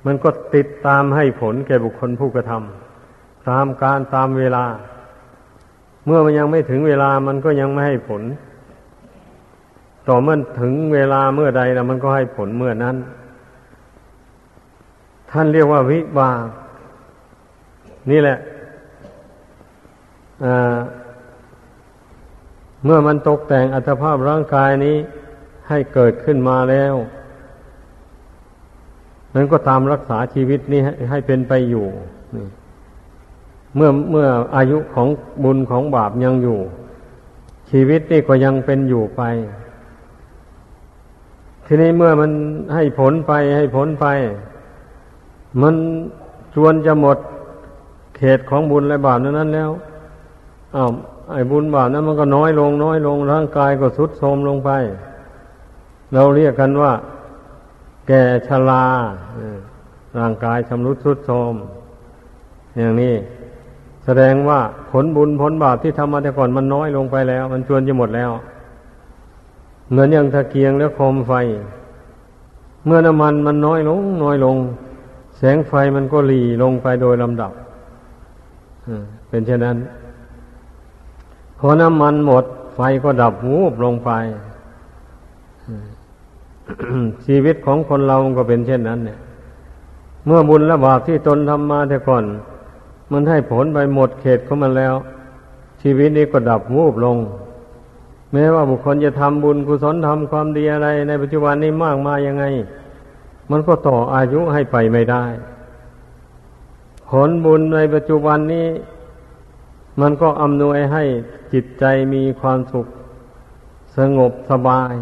[0.07, 4.65] มันก็ติดตามให้ผลแก่บุคคลผู้กระทำตามการตามเวลา
[6.07, 8.23] เมื่อมันยังไม่ถึงเวลามันก็ยังไม่ให้ผล
[10.09, 12.97] ต่อเมื่อถึงเวลาเมื่อใดแล้วมันก็ให้ผลเมื่อนั้น
[15.31, 16.47] ท่านเรียกว่าวิบาก
[18.11, 18.39] นี่แหละ
[22.85, 24.97] เมื่อมันตกแต่งอัตภาพร่างกายนี้
[25.69, 26.95] ให้เกิดขึ้นมาแล้ว
[29.35, 31.87] นั้นก็ตามรักษาชีวิตนี้ให้เป็นไปอยู่
[33.77, 35.09] เมื่อเมื่ออายุของ
[35.45, 36.59] บุญของบาปยังอยู่
[37.71, 39.23] ชีวิตนี่ก็ยังเป็นอยู่ไป
[41.67, 42.31] ทีนี้เมื่อมัน
[42.75, 44.07] ให้ผลไปให้ผลไป
[45.63, 45.75] มัน
[46.55, 47.19] ชวนจะหมด
[48.25, 49.71] เขตของบุญและบาปนั้นแล้ว
[50.77, 50.91] อ้าว
[51.33, 54.71] ไอ้บุญบาปนั้นมันก็น้อยลง น้อยลงร่างกายก็สุดโทรมลงไป
[56.15, 56.93] เราเรียกกันว่า
[58.09, 58.85] แก่ชรา
[60.19, 61.55] ร่างกายชำรุดสุดโทรม
[62.79, 63.15] อย่างนี้
[64.05, 68.31] แสดงว่าผลบุญผลบาปที่ทำมาแต่ก่อนมันน้อยลงไปแล้ว มันชวนจะหมดแล้ว
[69.91, 71.33] เหมือนอย่างตะเกียงแล้วโคมไฟ
[72.87, 74.57] เมื่อน้ำมันมันน้อยลง น้อยลง
[75.39, 77.53] แสงไฟมันก็หลีลงไปโดยลำดับ
[79.29, 79.77] เป็นเช่นนั้น
[81.59, 84.11] พอน้ำมันหมด ไฟก็ดับวูบลงไป
[87.27, 89.19] ชีวิตของคนเราก็เป็นเช่นนั้น เนี่ย
[90.27, 92.25] เมื่อบุญและบาปที่ตนทำมาแต่ก่อน
[93.13, 94.95] มันให้ผลไปหมดเขตของมันแล้ว
[95.83, 97.17] ชีวิตนี้ก็ดับวูบลง
[98.33, 102.45] แม้ว่าบุคคลจะทำบุญกุศลทำความดีอะไร ในปัจจุบันนี้มากมายังไง
[103.51, 105.25] มันก็ต่ออายุให้ไปไม่ได้
[107.15, 108.69] ผลบุญในปัจจุบันนี้
[110.01, 111.03] มันก็อำนวยให้
[111.53, 112.87] จิตใจมีความสุข
[113.97, 114.93] สงบสบาย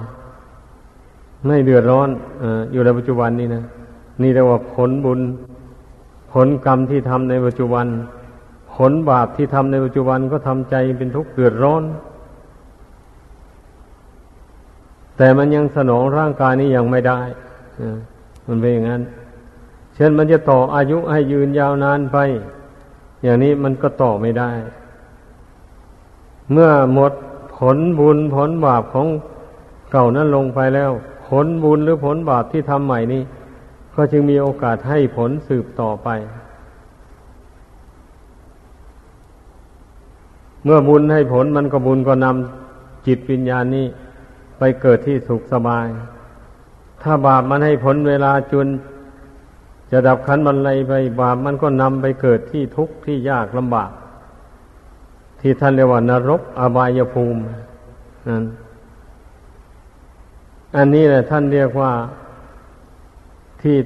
[1.47, 2.09] ไม่เดือดร้อน
[2.43, 3.65] ออยู่ในปัจจุบันนี้นะ
[4.23, 5.21] นี่เรียกว่าผลบุญ
[6.33, 7.87] ผลกรรมที่ทำในปัจจุบัน
[8.75, 11.83] ผลบาปที่ทำในปัจจุบันก็ทำใจเป็นทุกข์เดือดร้อน
[15.17, 17.21] แต่มันยังสนองร่างกายนี้ยังไม่ได้
[18.49, 19.03] มันเป็นอย่างนั้น
[20.01, 22.19] ช่นมันจะต่ออายุให้ยืนยาวนานไป
[23.23, 24.51] อย่างนี้มันก็ต่อไม่ได้
[26.53, 27.13] เมื่อหมด
[27.59, 29.07] ผลบุญผลบาปของ
[29.93, 30.91] เก่านั้นลงไปแล้ว
[31.29, 33.23] ผลบุญหรือผลบาปที่ทำใหม่นี้
[33.95, 36.09] ก็จึงมีโอกาสให้ผลสืบต่อไป
[40.65, 43.87] เมื่อบุญให้ผลมันก็บุญก็นำจิตวิญญาณนี้
[44.59, 45.87] ไปเกิดที่สุขสบาย
[47.03, 48.67] ถ้าบาปมันให้ผลเวลาจน
[49.91, 53.91] จะดับขันบันไลไปบาปมันก็นำไปเกิดที่ทุกข์ที่ยากลำบาก
[55.41, 57.41] ที่ท่านเรียกว่านรกอบายภูมิ
[58.29, 58.45] นั่น
[60.77, 61.93] อันนี้แหละท่านเรียกว่า
[63.63, 63.79] ที่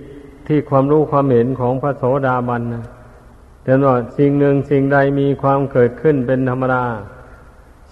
[0.47, 2.85] ที่ความรู้ความเห็นของพระโสดาบันนะ
[3.63, 6.85] แต่ว่าสิ่งหนึ่งสิ่งใดมีความเกิดขึ้นเป็นธรรมดา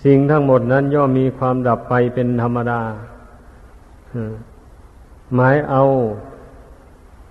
[0.05, 2.81] สิ่งทั้งหมดนั้นย่อมมีความดับไปเป็นธรรมดา
[5.35, 5.83] หมายเอา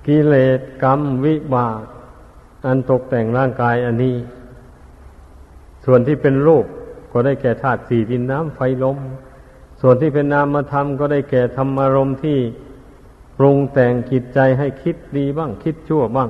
[0.08, 1.82] กิเลสกรรมวิบาก
[2.66, 4.16] อันตกแต่งร่างกายอันนี้
[5.86, 6.66] ส่วนที่เป็นรูป
[7.12, 8.98] ก็ได้แก่ธาตุสี่ดินน้ำไฟลม
[9.82, 12.40] ส่วนที่เป็นนามธรรมก็ได้แก่ธรรมารมที่
[13.38, 16.30] ปรุงแต่งจิตใจให้คิดดีบ้าง คิดชั่วบ้าง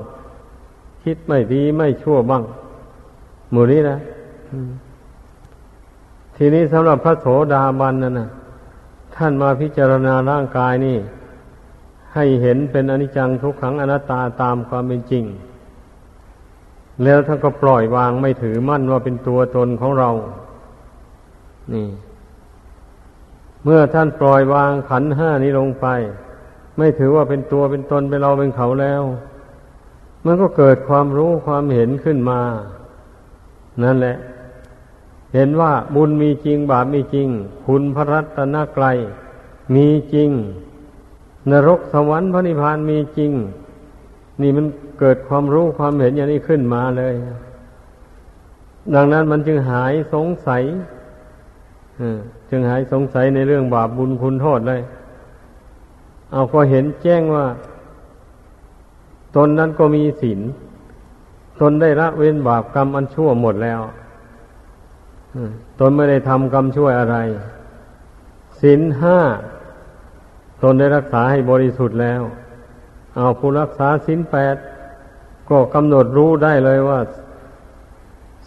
[1.04, 2.44] คิดไม่ดีไม่ชั่วบ้าง
[3.52, 3.98] หมู่นี้นะ
[6.36, 8.30] ทีนี้สำหรับพระโสดาบันนั่นนะ
[9.16, 10.98] ท่านมาพิจารณาร่างกายนี่
[12.16, 15.24] ให้เห็นเป็นอนิจจังทุกขังอนัตตาตามความเป็นจริง
[17.04, 20.10] แล้วท่านก็ปล่อยวางไม่ถือมั่นว่าเป็นตัวตนของเรา
[21.74, 21.90] นี่
[23.64, 25.88] เมื่อท่านปล่อยวางขันห้านี้ลงไป
[26.78, 29.04] ไม่ถือว่าเป็นตัวเป็นตนเป็นเราเป็นเขาแล้ว
[30.26, 32.42] มันก็เกิดความรู้ความเห็นขึ้นมา
[33.84, 34.18] นั่นแหละ
[35.34, 37.28] เห็นว่าบุญมีจริงบาปมีจริง
[37.66, 38.98] คุณพระรัตนกรัย
[39.76, 40.30] มีจริง
[41.50, 43.32] นรกสวรรค์พระนิพพานมีจริง
[44.42, 44.66] นี่มัน
[45.00, 47.14] เกิดความรู้ความเห็นอย่างนี้ขึ้นมาเลย
[48.96, 50.64] ดังนั้นมันจึงหายสงสัย
[52.50, 54.82] จึงหายสงสัยในเรื่องบาปบุญคุณโทษเลย
[56.32, 57.46] เอาก็เห็นแจ้งว่า
[59.36, 60.40] ตนนั้นก็มีศีล
[61.62, 63.82] ตนได้ละเว้นบาปกรรมอันชั่วหมดแล้ว
[65.80, 67.18] ตนไม่ได้ทำกรรมชั่วอะไร
[68.62, 69.18] ศีลห้า
[70.62, 72.22] ตนได้รักษาให้บริสุทธิ์แล้ว
[73.18, 74.56] เอาผู้รักษาศีลแปด
[75.50, 77.00] ก็กำหนดรู้ได้เลยว่า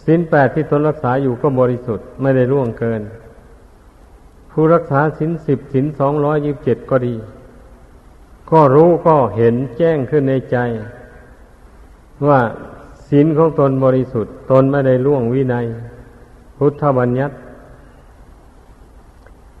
[0.05, 3.01] ศีลแปดที่ตนรักษาอยู่ก็บริสุทธิ์ไม่ได้ร่วงเกิน
[4.51, 7.15] ผู้รักษาศีลสิบศีลสองร้อยยิบเจ็ดก็ดี
[8.51, 10.57] ก็รู้ก็เห็นแจ้งขึ้นในใจ
[12.27, 12.39] ว่า
[13.07, 15.65] ศีลของตนบริสุทธิ์ ตนไม่ได้ล่วงวินัย
[16.57, 17.35] พุทธบัญญัติ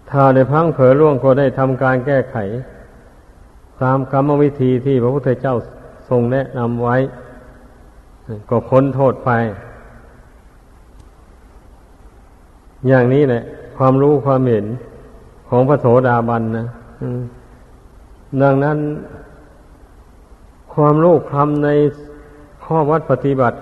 [0.09, 2.37] ถ้าได้พังเผลอล่วงก็ได้ทำการแก้ไข
[3.81, 5.55] ตามกรรมวิธีที่พระพุทธเจ้า
[6.09, 6.95] ทรงแนะนำไว้
[8.49, 9.29] ก็พ้นโทษไป
[12.87, 13.43] อย่างนี้แหละ
[13.77, 14.65] ความรู้ความเห็น
[15.49, 16.65] ของพระโสดาบันนะ
[18.41, 18.77] ดังนั้น
[20.73, 21.69] ความรู้คำใน
[22.63, 23.57] ข้อวัดปฏิบัติ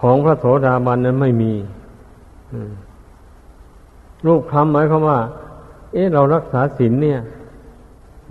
[0.00, 1.52] ของพระโสดาบันนั้นไม่มี
[4.26, 5.20] รูปคำหมายความว่า
[5.92, 7.20] เอ๊ะเรารักษาศีลเนี่ย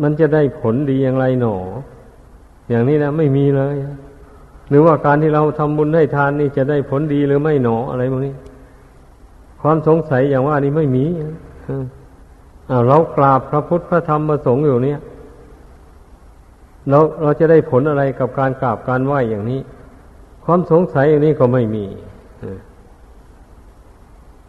[0.02, 1.56] มันจะได้ผลดีอย่างไรหนอ
[2.70, 3.76] อย่างนี้นะไม่มีเลย
[4.70, 8.34] หรือว่าการที่เราทำบุญให้ทานนี่จะได้ผลดีหรือไม่หนออะไรพวกนี้
[9.62, 11.06] ความสงสัยอย่างว่านี้ไม่มี
[12.70, 15.00] อ่าเรากราบพระพุทธพระธรรมพระสงฆ์อยู่เนี่ย
[16.90, 19.60] เราเราจะได้ผลอะไรกับการกราบการไหว้อย่างนี้
[20.46, 21.86] ความสงสัยอย่างนี้ก็ไม่มี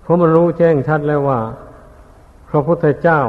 [0.02, 1.38] เพราะมันรู้แจ้งชัดแล้วว่า
[2.48, 3.20] พระพุทธเจ้า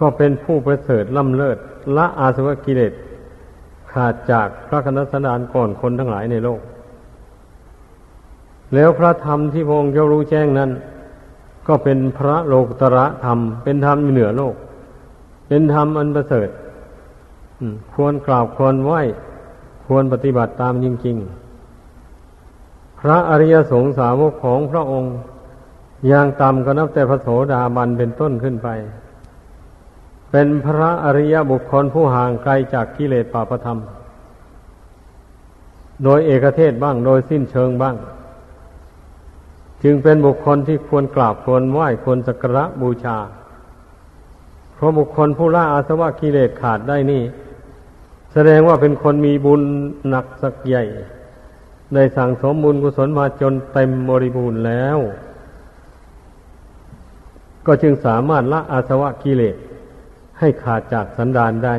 [0.00, 1.58] ก็เป็นผู้ประเสริฐล้ำเลิศ
[1.96, 2.92] ละอาสวะกิเลส
[3.92, 6.60] ขาดจากพระคณะสันดานก่อนคนทั้งหลายในโลก
[8.74, 10.70] แล้วพระธรรมที่พระองค์เจ้ารู้แจ้งนั้น
[11.68, 14.54] ก็เป็นพระโลกตระธรรม เป็นธรรมเหนือโลก
[15.48, 16.48] เป็นธรรมอันประเสริฐ
[17.94, 19.00] ควรกราบควรไหว้
[19.86, 21.16] ควรปฏิบัติตามจริง
[22.04, 25.12] ๆ พระอริยสงสาวกของพระองค์
[26.06, 28.68] อย่างต่ำก็นับแต่พระโสดาบันเป็นต้นขึ้นไป
[30.30, 33.78] เป็นพระอริยบุคคลผู้ห่างไกลจากกิเลสปาปธรรม
[36.04, 37.96] โดยเอกเทศบ้างโดยสิ้นเชิงบ้าง
[39.82, 43.18] จึงเป็นบุคคลที่ควรกราบควรไหว้ควรสักการะบูชา
[44.74, 47.22] เพราะบุคคลผู้ละอาสวะกิเลสขาดได้นี่
[48.32, 49.62] แสดงว่าเป็นคนมีบุญ
[50.08, 50.84] หนักสักใหญ่
[51.94, 54.98] ได้สั่งสมบุญกุศลมาจนเต็มบริบูรณ์แล้ว
[57.68, 59.56] ก็จึงสามารถละอาสวะกิเลส
[60.38, 61.76] ให้ขาดจากสันดานได้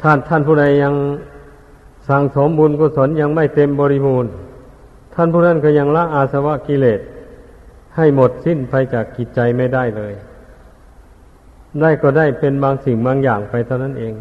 [0.00, 0.94] ท่านท่านผู้ใดยัง
[2.08, 4.30] สั่งสมบุญกุศลยังไม่เต็มบริบูรณ์
[5.14, 7.00] ท่านผู้นั้นก็ยังละอาสวะกิเลส
[7.96, 10.12] ให้หมดสิ้นไปจากกิจใจไม่ได้เลย
[11.80, 14.14] ได้ก็ได้เป็นบางสิ่งบางอย่างไปเท่านั้นเอง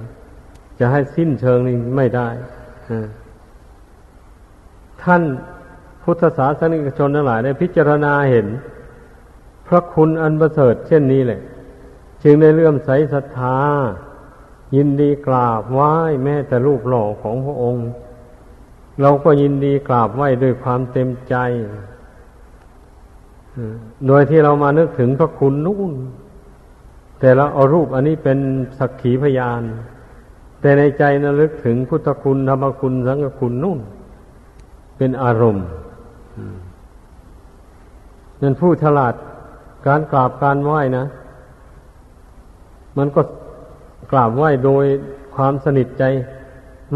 [0.80, 2.30] จะให้สิ้นเชิงนี่ไม่ได้
[5.04, 5.22] ท่าน
[6.04, 8.48] พุทธศาสนิกชนทั้งหลายได้พิจารณาเห็น
[9.70, 11.42] พระคุณอันประเสริฐเช่นนี้แหละ
[12.24, 13.58] จึงได้เลื่อมใสศรัทธา
[14.76, 15.94] ยินดีกราบไหว้
[16.24, 17.88] แม้แต่รูปหล่อของพระองค์
[19.02, 21.36] เราก็ยินดีกราบไหว้ด้วยความเต็มใจ
[24.08, 25.94] โดยที่เรามานึกถึงพระคุณนู่น
[27.20, 28.38] แต่เราเอารูปอันนี้เป็น
[28.80, 29.62] สักขีพยาน
[30.62, 33.80] แต่ในใจนะลึกถึงพุทธคุณธรรมคุณสังฆคุณนู่น
[34.98, 35.66] เป็นอารมณ์
[38.42, 39.14] นั่นผู้ฉลาด
[39.88, 41.06] การกราบการไหว้นะ
[42.98, 43.22] มันก็
[44.12, 44.86] กราบไหว้โดย
[45.36, 46.04] ความสนิทใจ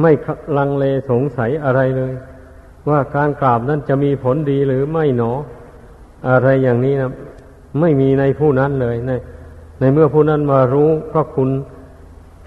[0.02, 0.12] ไม่
[0.58, 2.14] ลังเลสงสัยอะไรเลย
[2.90, 5.32] ว่าการกราบนั้นจะมีผลดีหรือไม่หนอ
[6.30, 7.12] อะไรอย่างนี้นะ
[7.80, 9.12] ไม่มีในผู้นั้นเลยใน
[9.80, 11.50] ในเมื่อผู้นั้นมารู้พระคุณ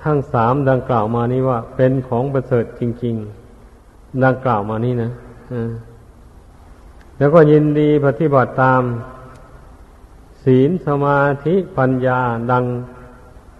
[0.02, 3.14] ทั้งสามดังกล่าวมานี้ว่า เป็นของประเสริฐจริง
[3.68, 5.10] ๆ ดังกล่าวมานี้นะ
[7.18, 8.82] แล้วก็ยินดีปฏิบัติตาม
[10.46, 12.20] ศีลสมาธิปัญญา
[12.52, 12.64] ดัง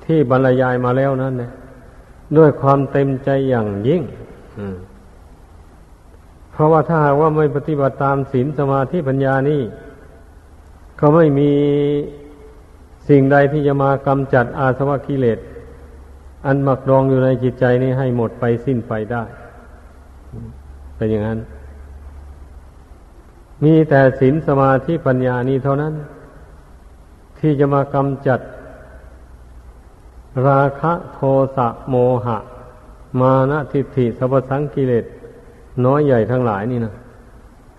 [0.05, 1.53] ที่บรรยายมาแล้วนั่นเนี่ย
[2.37, 4.03] ด้วยความเต็มใจอย่างยิ่ง
[6.53, 9.63] เพราะว่าถ้าหากว่าไม่ปฏิบัติตามศีลสมาธิปัญญานี่
[11.01, 11.51] ก็ไม่มี
[13.09, 15.39] สิ่งใดที่จะมากำจัดอาสวะกิเลส
[16.47, 19.23] อันหมักดองอยู่ในจิตใจนี้ให้หมดไปสิ้นไปได้
[20.97, 21.39] เป็นอย่างนั้น
[23.65, 25.95] มีแต่ศีลสมาธิปัญญานี้เท่านั้น
[27.47, 28.41] ที่จะมากำจัด
[30.49, 31.21] ราคะโท
[31.57, 31.95] สะโม
[32.27, 32.39] หะ
[33.21, 35.05] มานะทิฏฐิสัพสังกิเลส
[35.85, 36.95] น้อยใหญ่ทั้งหลายนี่นะ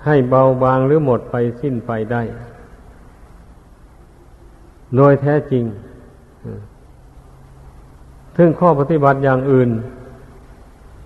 [0.06, 2.22] ให้เบาบางหรือหมดไปสิ้นไปได้
[4.96, 5.64] โดยแท้จริง
[8.36, 9.70] ถึงข้อปฏิบัติอย่างอื่น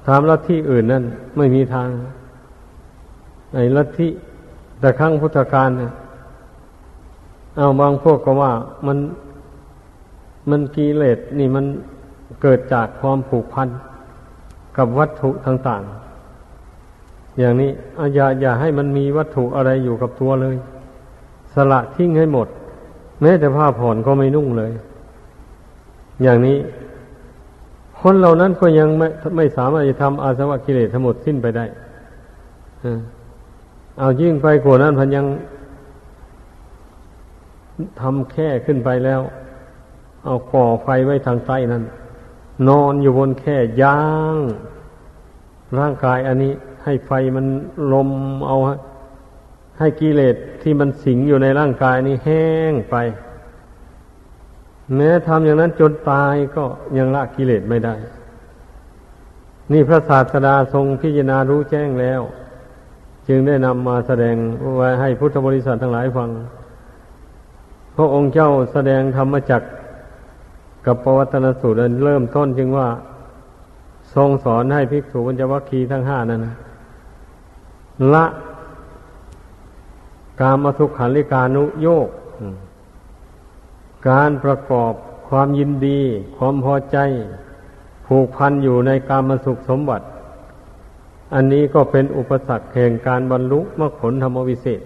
[0.07, 1.03] ตามลัทธิอื่นนั่น
[1.37, 1.87] ไม่มีทาง
[3.53, 4.07] ในลัทธิ
[4.79, 5.91] แต่ครั้งพุทธกาลเนี่ย
[7.61, 8.51] เอาบางพวกก็ว่า
[8.87, 8.97] มัน
[10.49, 11.65] มันกิเลสนี่มัน
[12.41, 13.69] เกิดจากความผูกพัน
[14.77, 17.71] กับวัตถุต่างๆ อย่างนี้
[18.15, 20.55] อย่าอย่าให้มันมีวัตถุอะไรอยู่กับตัวเลย
[21.53, 22.47] สละทิ้งให้หมด
[23.21, 24.71] แม้แต่ผ้าผ่อนก็ไม่นุ่งเลย
[26.23, 26.57] อย่างนี้
[28.01, 31.65] คนเหล่านั้นก็ยังไม่ไม่สามารถจะทำอาสวะกิเลสทั้งหมดสิ้นไปได้
[33.99, 35.25] เอายิ่งไปกว่านั้นพันยัง
[38.01, 39.21] ทำแค่ขึ้นไปแล้ว
[40.25, 41.83] เอาก่อไฟไว้ทางใต้นั้น
[42.67, 44.01] นอนอยู่บนแค่ย่า
[44.35, 44.37] ง
[45.79, 46.53] ร่างกายอันนี้
[46.83, 47.45] ให้ไฟมัน
[47.93, 48.09] ลม
[48.47, 48.57] เอา
[49.79, 52.95] ให้กิเลสที่มันสิงอยู่ในร่างกายนี้แห้งไป
[54.95, 56.63] แม้ทำอย่างนั้นจนตายก็
[56.97, 57.95] ยังละกิเลสไม่ได้
[59.71, 62.21] นี่พระศาสดาทรงพิจารณารู้แจ้งแล้ว
[63.27, 64.35] จึงได้นำมาแสดง
[64.77, 66.29] ไว้ให้พุทธบริษัททั้งหลายฟัง
[67.95, 69.61] พระองค์เจ้าแสดงธรรมจัก
[70.85, 72.87] กับปวัตนสูตรเริ่มต้นจึงว่า
[74.15, 76.41] ทรงสอนให้ภิกษุวัญจวัคคีทั้งห้านั้น
[78.13, 78.25] ละ
[80.41, 82.09] การมสุขันลิกานุโยก
[84.09, 84.93] การประกอบ
[85.27, 85.99] ความยินดี
[86.37, 86.97] ความพอใจ
[88.07, 90.05] ผูกพันอยู่ในการมสุขสมบัติ
[91.33, 94.81] อันนี้ก็เป็นอุปสรรคแห่งการบรรลุมรรคผลธรรมวิเศษ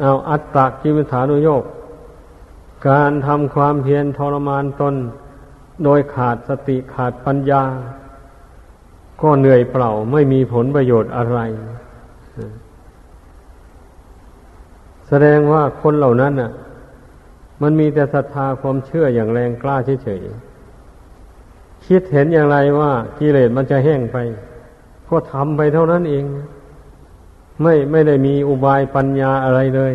[0.00, 1.64] เอาอัตตะกิมิฐานุโยก
[2.88, 4.94] การทำความเพียรทรมานตน
[5.84, 7.62] โดยขาดสติขาดปัญญา
[9.20, 11.38] ก็เหนื่อยเปล่าไม่มีผลประโยชน์อะไร
[15.08, 16.50] แสดงว่าคนเหล่านั้นน่ะ
[17.62, 24.16] มันมีแต่ศรัทธาความเชื่ออย่างแรงกล้าเฉยๆคิดเห็นอย่างไรว่ากิเลสมันจะแห้งไป
[25.08, 26.24] ก็ทำไปเท่านั้นเอง
[27.62, 29.92] ไม่ไม่ได้มีอุบายปัญญาอะไรเลย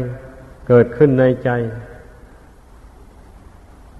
[0.68, 1.50] เกิดขึ้นในใจ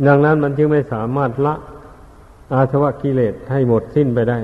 [0.08, 1.56] ดังนั้นมันจึงไม่สามารถละ
[2.54, 4.40] อาสวะกิเลสให้หมดสิ้นไปได้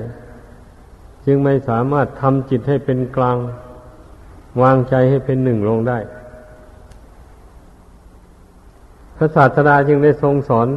[1.26, 3.36] จึงไม่สามารถทำจิตให้เป็นกลาง
[4.62, 5.98] วางใจให้เป็นหนึ่งลงได้
[9.16, 10.68] พระศาสดาจึงได้ทรงสอน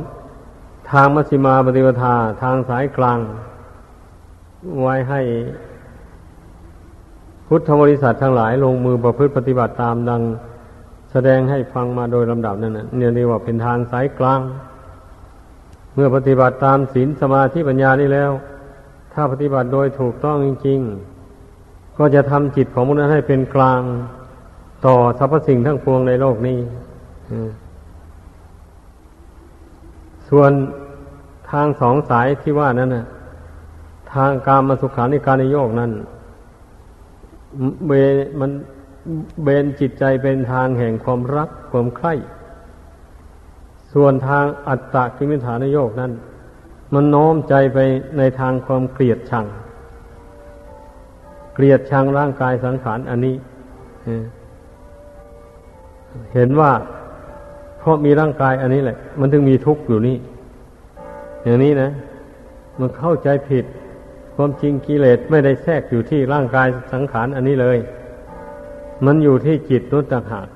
[0.92, 3.20] ทางมัชฌิมาปฏิปทาทางสายกลาง
[4.82, 5.22] ไว้ให้
[7.48, 10.22] พุทธบริษัททั้งหลายลงมือประพฤติปฏิบัติตามดัง
[11.12, 14.42] แสดงให้ฟังมาโดยลำดับนั่นนะเนี่ยเรียกว่าเป็นทางสายกลาง
[15.94, 18.32] เมื่อปฏิบัติตามศีลสมาธิปัญญานี้แล้ว
[19.14, 20.80] ถ้าปฏิบัติโดยถูกต้องจริง
[21.40, 23.82] ๆ ก็จะทำจิตของมนุษย์ให้เป็นกลาง
[24.86, 26.60] ต่อสรรพสิ่งทั้งปวงในโลกนี้
[30.30, 30.52] ส่วน
[31.52, 33.06] ทางสองสายที่ว่านั้นนะ
[34.14, 35.92] ทางการมาสุขานิการนโยกนั้น
[37.88, 37.92] เบ
[38.40, 38.52] มัน
[39.44, 42.14] เบนจิตใจเป็นทางแห่งความรักความใคร่
[43.94, 46.12] ส่วนทางอัตตะกิมิฐานโยกนั้น
[46.94, 47.80] มันโน้มใจไป
[48.18, 49.46] ในทางความเกลียดชัง
[51.56, 53.36] เกลียดชังร่างกายสังขารอันนี้
[56.34, 56.72] เห็นว่า
[57.80, 60.18] เพราะมีร่างกายอันนี้แหละ มันถึงมีทุกข์อยู่นี่
[61.44, 61.90] อย่างนี้นะ
[62.80, 63.66] มันเข้าใจผิด
[64.36, 67.78] ความจริงกิเลสไม่ได้แทรกอยู่ที่ร่างกายสังขารอันนี้เลย
[69.06, 70.48] มันอยู่ที่จิตนุตต่างหาก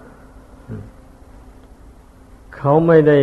[2.57, 3.19] เขาไม่ได้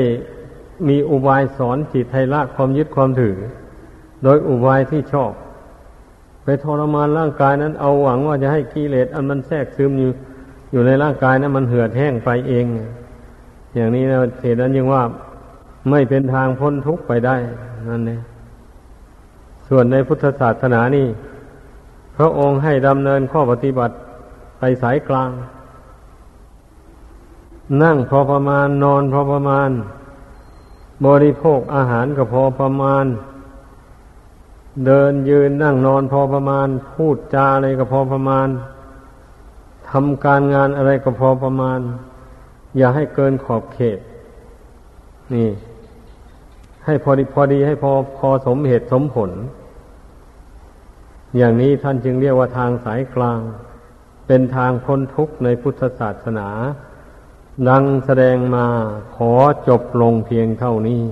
[0.88, 3.36] มีอุบายสอนจิตให้ละความยึดความถือ
[4.24, 5.32] โดยอุบายที่ชอบ
[6.44, 10.11] ไปทรมานร่างกายนั้น เอาหวังว่าจะให้กิเลสอันมันแทรกซึมอยู่
[10.72, 12.66] อยู่ในร่างกายนั้นมันเหือดแห้งไปเอง
[13.74, 15.02] อย่างนี้นะเหตุนั้นยังว่า
[15.90, 17.36] ไม่เป็นทางพ้นทุกข์ไปได้
[17.90, 18.20] นั่นเอง
[19.68, 21.08] ส่วนในพุทธศาสนานี่
[22.16, 23.94] พระองค์ให้ดำเนินข้อปฏิบัติ
[24.58, 25.30] ไปสายกลาง
[27.82, 29.70] นั่งพอประมาณนอนพอประมาณ
[31.06, 33.04] บริโภคอาหารก็พอประมาณ
[34.86, 38.48] เดินยืนนั่งนอนพอประมาณ พูดจาอะไรก็พอประมาณ
[39.90, 41.78] ทำการงานอะไรก็พอประมาณ
[42.76, 43.98] อย่าให้เกินขอบเขต
[45.34, 45.48] นี่
[46.86, 49.30] ให้พอดีพอดีให้พอพอสมเหตุสมผล
[51.36, 53.40] อย่างนี้ท่านจึงเรียกว่าทางสายกลาง
[54.26, 56.48] เป็นทางพ้นทุกข์ในพุทธศาสนา
[57.68, 58.66] ดังแสดงมา
[59.16, 59.32] ขอ
[59.68, 61.02] จบลงเพียงเท่านี้